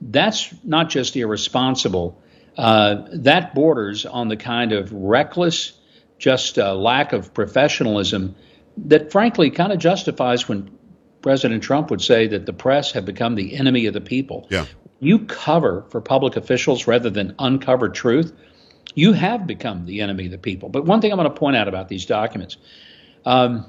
That's 0.00 0.52
not 0.62 0.90
just 0.90 1.16
irresponsible. 1.16 2.20
Uh, 2.56 3.06
that 3.12 3.54
borders 3.54 4.04
on 4.04 4.28
the 4.28 4.36
kind 4.36 4.72
of 4.72 4.92
reckless, 4.92 5.72
just 6.18 6.58
uh, 6.58 6.74
lack 6.74 7.14
of 7.14 7.32
professionalism 7.32 8.36
that, 8.76 9.10
frankly, 9.10 9.50
kind 9.50 9.72
of 9.72 9.78
justifies 9.78 10.46
when 10.46 10.70
President 11.22 11.62
Trump 11.62 11.90
would 11.90 12.02
say 12.02 12.26
that 12.26 12.46
the 12.46 12.52
press 12.52 12.92
have 12.92 13.04
become 13.04 13.34
the 13.34 13.56
enemy 13.56 13.86
of 13.86 13.94
the 13.94 14.00
people. 14.00 14.46
Yeah. 14.50 14.66
You 15.00 15.20
cover 15.20 15.84
for 15.88 16.00
public 16.00 16.36
officials 16.36 16.86
rather 16.86 17.10
than 17.10 17.34
uncover 17.38 17.88
truth. 17.88 18.32
You 18.94 19.12
have 19.14 19.46
become 19.46 19.86
the 19.86 20.00
enemy 20.00 20.26
of 20.26 20.32
the 20.32 20.38
people. 20.38 20.68
But 20.68 20.84
one 20.84 21.00
thing 21.00 21.12
I'm 21.12 21.18
going 21.18 21.28
to 21.28 21.34
point 21.34 21.56
out 21.56 21.68
about 21.68 21.88
these 21.88 22.04
documents 22.06 22.56
um, 23.24 23.66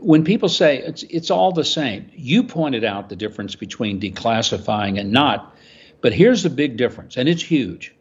when 0.00 0.24
people 0.24 0.48
say 0.48 0.78
it's 0.78 1.02
it's 1.04 1.30
all 1.30 1.52
the 1.52 1.64
same, 1.64 2.10
you 2.14 2.42
pointed 2.42 2.84
out 2.84 3.08
the 3.08 3.16
difference 3.16 3.54
between 3.54 4.00
declassifying 4.00 4.98
and 5.00 5.12
not. 5.12 5.54
But 6.00 6.12
here's 6.12 6.42
the 6.42 6.50
big 6.50 6.76
difference, 6.76 7.16
and 7.16 7.28
it's 7.28 7.42
huge. 7.42 7.94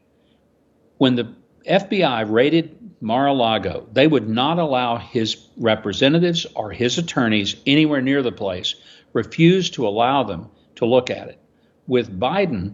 When 0.98 1.16
the 1.16 1.34
FBI 1.68 2.30
raided 2.30 2.85
Mar-a-Lago, 3.06 3.88
they 3.94 4.08
would 4.08 4.28
not 4.28 4.58
allow 4.58 4.98
his 4.98 5.48
representatives 5.58 6.48
or 6.56 6.72
his 6.72 6.98
attorneys 6.98 7.56
anywhere 7.68 8.02
near 8.02 8.24
the 8.24 8.32
place. 8.32 8.76
Refused 9.14 9.76
to 9.76 9.88
allow 9.88 10.24
them 10.24 10.50
to 10.76 10.86
look 10.86 11.12
at 11.12 11.28
it. 11.28 11.40
With 11.88 12.20
Biden, 12.20 12.74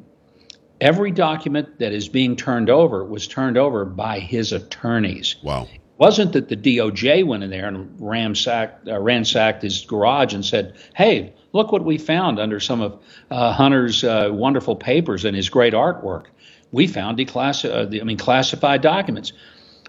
every 0.79 1.11
document 1.11 1.79
that 1.79 1.91
is 1.91 2.07
being 2.07 2.37
turned 2.37 2.69
over 2.69 3.03
was 3.03 3.27
turned 3.27 3.57
over 3.57 3.83
by 3.83 4.19
his 4.19 4.53
attorneys. 4.53 5.35
Wow 5.43 5.67
wasn't 6.01 6.33
that 6.33 6.49
the 6.49 6.57
DOJ 6.57 7.23
went 7.23 7.43
in 7.43 7.51
there 7.51 7.67
and 7.67 7.95
ransacked, 7.99 8.87
uh, 8.87 8.99
ransacked 8.99 9.61
his 9.61 9.85
garage 9.85 10.33
and 10.33 10.43
said, 10.43 10.73
"Hey, 10.95 11.31
look 11.53 11.71
what 11.71 11.85
we 11.85 11.99
found 11.99 12.39
under 12.39 12.59
some 12.59 12.81
of 12.81 12.99
uh, 13.29 13.53
Hunter's 13.53 14.03
uh, 14.03 14.29
wonderful 14.31 14.75
papers 14.75 15.25
and 15.25 15.35
his 15.35 15.47
great 15.47 15.75
artwork. 15.75 16.23
We 16.71 16.87
found 16.87 17.19
declassi- 17.19 17.69
uh, 17.69 18.01
I 18.01 18.03
mean, 18.03 18.17
classified 18.17 18.81
documents." 18.81 19.31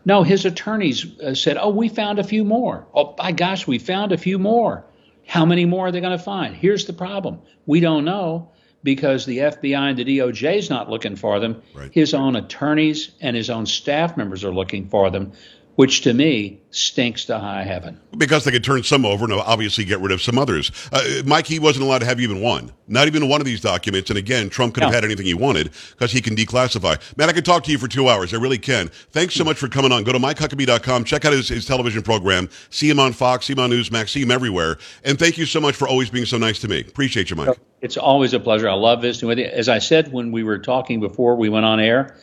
No, 0.04 0.22
his 0.22 0.44
attorneys 0.44 1.18
uh, 1.20 1.34
said, 1.34 1.56
"Oh, 1.58 1.70
we 1.70 1.88
found 1.88 2.18
a 2.18 2.24
few 2.24 2.44
more. 2.44 2.86
Oh, 2.94 3.14
my 3.18 3.32
gosh, 3.32 3.66
we 3.66 3.78
found 3.78 4.12
a 4.12 4.18
few 4.18 4.38
more. 4.38 4.84
How 5.26 5.44
many 5.44 5.64
more 5.64 5.88
are 5.88 5.92
they 5.92 6.00
going 6.00 6.16
to 6.16 6.22
find?" 6.22 6.54
Here's 6.56 6.86
the 6.86 6.92
problem: 6.92 7.40
we 7.66 7.80
don't 7.80 8.04
know 8.04 8.50
because 8.82 9.26
the 9.26 9.38
FBI 9.38 9.90
and 9.90 9.98
the 9.98 10.04
DOJ 10.04 10.56
is 10.56 10.70
not 10.70 10.90
looking 10.90 11.14
for 11.16 11.38
them. 11.38 11.62
Right. 11.74 11.92
His 11.92 12.14
own 12.14 12.34
attorneys 12.34 13.12
and 13.20 13.36
his 13.36 13.48
own 13.48 13.66
staff 13.66 14.16
members 14.16 14.44
are 14.44 14.52
looking 14.52 14.88
for 14.88 15.10
them 15.10 15.32
which 15.76 16.02
to 16.02 16.12
me 16.12 16.60
stinks 16.70 17.24
to 17.26 17.38
high 17.38 17.62
heaven. 17.62 17.98
Because 18.16 18.44
they 18.44 18.50
could 18.50 18.64
turn 18.64 18.82
some 18.82 19.04
over 19.04 19.24
and 19.24 19.32
obviously 19.32 19.84
get 19.84 20.00
rid 20.00 20.12
of 20.12 20.20
some 20.20 20.38
others. 20.38 20.70
Uh, 20.92 21.22
Mike, 21.24 21.46
he 21.46 21.58
wasn't 21.58 21.84
allowed 21.84 22.00
to 22.00 22.06
have 22.06 22.20
even 22.20 22.40
one, 22.40 22.72
not 22.88 23.06
even 23.06 23.28
one 23.28 23.40
of 23.40 23.46
these 23.46 23.60
documents. 23.60 24.10
And 24.10 24.18
again, 24.18 24.48
Trump 24.50 24.74
could 24.74 24.82
have 24.82 24.92
had 24.92 25.04
anything 25.04 25.26
he 25.26 25.34
wanted 25.34 25.70
because 25.90 26.12
he 26.12 26.20
can 26.20 26.36
declassify. 26.36 27.00
Man, 27.16 27.28
I 27.28 27.32
could 27.32 27.44
talk 27.44 27.64
to 27.64 27.70
you 27.70 27.78
for 27.78 27.88
two 27.88 28.08
hours. 28.08 28.34
I 28.34 28.38
really 28.38 28.58
can. 28.58 28.88
Thanks 28.88 29.34
so 29.34 29.44
much 29.44 29.58
for 29.58 29.68
coming 29.68 29.92
on. 29.92 30.04
Go 30.04 30.12
to 30.12 30.18
MikeHuckabee.com. 30.18 31.04
Check 31.04 31.24
out 31.24 31.32
his, 31.32 31.48
his 31.48 31.66
television 31.66 32.02
program. 32.02 32.48
See 32.70 32.88
him 32.88 33.00
on 33.00 33.12
Fox, 33.12 33.46
see 33.46 33.54
him 33.54 33.60
on 33.60 33.70
Newsmax, 33.70 34.10
see 34.10 34.22
him 34.22 34.30
everywhere. 34.30 34.78
And 35.04 35.18
thank 35.18 35.38
you 35.38 35.46
so 35.46 35.60
much 35.60 35.74
for 35.74 35.88
always 35.88 36.10
being 36.10 36.26
so 36.26 36.38
nice 36.38 36.58
to 36.60 36.68
me. 36.68 36.80
Appreciate 36.80 37.30
you, 37.30 37.36
Mike. 37.36 37.58
It's 37.80 37.96
always 37.96 38.32
a 38.32 38.40
pleasure. 38.40 38.68
I 38.68 38.74
love 38.74 39.02
visiting 39.02 39.28
with 39.28 39.38
you. 39.38 39.46
As 39.46 39.68
I 39.68 39.78
said 39.78 40.12
when 40.12 40.32
we 40.32 40.44
were 40.44 40.58
talking 40.58 41.00
before 41.00 41.34
we 41.34 41.48
went 41.48 41.66
on 41.66 41.80
air, 41.80 42.16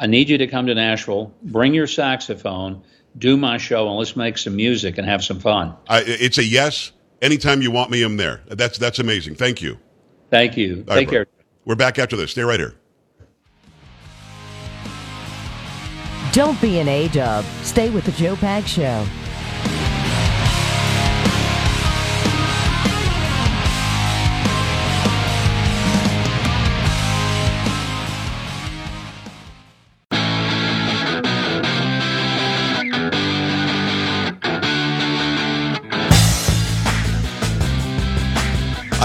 I 0.00 0.06
need 0.06 0.28
you 0.28 0.38
to 0.38 0.48
come 0.48 0.66
to 0.66 0.74
Nashville, 0.74 1.32
bring 1.42 1.74
your 1.74 1.86
saxophone 1.86 2.82
do 3.18 3.36
my 3.36 3.58
show 3.58 3.88
and 3.88 3.96
let's 3.96 4.16
make 4.16 4.38
some 4.38 4.56
music 4.56 4.98
and 4.98 5.06
have 5.06 5.24
some 5.24 5.38
fun. 5.40 5.74
I, 5.88 6.02
it's 6.06 6.38
a 6.38 6.44
yes. 6.44 6.92
Anytime 7.22 7.62
you 7.62 7.70
want 7.70 7.90
me, 7.90 8.02
I'm 8.02 8.16
there. 8.16 8.42
That's 8.46 8.78
that's 8.78 8.98
amazing. 8.98 9.34
Thank 9.34 9.60
you. 9.60 9.78
Thank 10.30 10.56
you. 10.56 10.84
All 10.88 10.96
Take 10.96 11.08
right, 11.08 11.08
care. 11.08 11.26
We're 11.64 11.74
back 11.74 11.98
after 11.98 12.16
this. 12.16 12.30
Stay 12.30 12.42
right 12.42 12.58
here. 12.58 12.74
Don't 16.32 16.60
be 16.60 16.78
an 16.78 16.88
A 16.88 17.08
dub. 17.08 17.44
Stay 17.62 17.90
with 17.90 18.04
the 18.04 18.12
Joe 18.12 18.36
Pags 18.36 18.68
Show. 18.68 19.04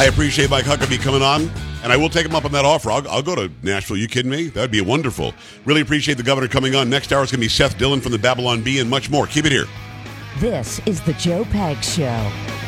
I 0.05 0.09
appreciate 0.09 0.51
Mike 0.51 0.65
Huckabee 0.65 1.01
coming 1.01 1.23
on, 1.23 1.49
and 1.81 1.91
I 1.91 1.97
will 1.97 2.09
take 2.09 2.27
him 2.27 2.35
up 2.35 2.45
on 2.45 2.51
that 2.51 2.63
offer. 2.63 2.91
I'll, 2.91 3.09
I'll 3.09 3.23
go 3.23 3.33
to 3.33 3.51
Nashville. 3.63 3.97
You 3.97 4.07
kidding 4.07 4.29
me? 4.29 4.49
That'd 4.49 4.69
be 4.69 4.79
wonderful. 4.79 5.33
Really 5.65 5.81
appreciate 5.81 6.13
the 6.13 6.23
governor 6.23 6.47
coming 6.47 6.75
on. 6.75 6.91
Next 6.91 7.11
hour 7.11 7.23
is 7.23 7.31
going 7.31 7.39
to 7.39 7.45
be 7.45 7.49
Seth 7.49 7.75
Dillon 7.79 7.99
from 8.01 8.11
the 8.11 8.19
Babylon 8.19 8.61
Bee 8.61 8.79
and 8.79 8.87
much 8.87 9.09
more. 9.09 9.25
Keep 9.25 9.45
it 9.45 9.51
here. 9.51 9.65
This 10.37 10.79
is 10.85 11.01
the 11.01 11.13
Joe 11.13 11.43
Pags 11.45 11.95
Show. 11.95 12.64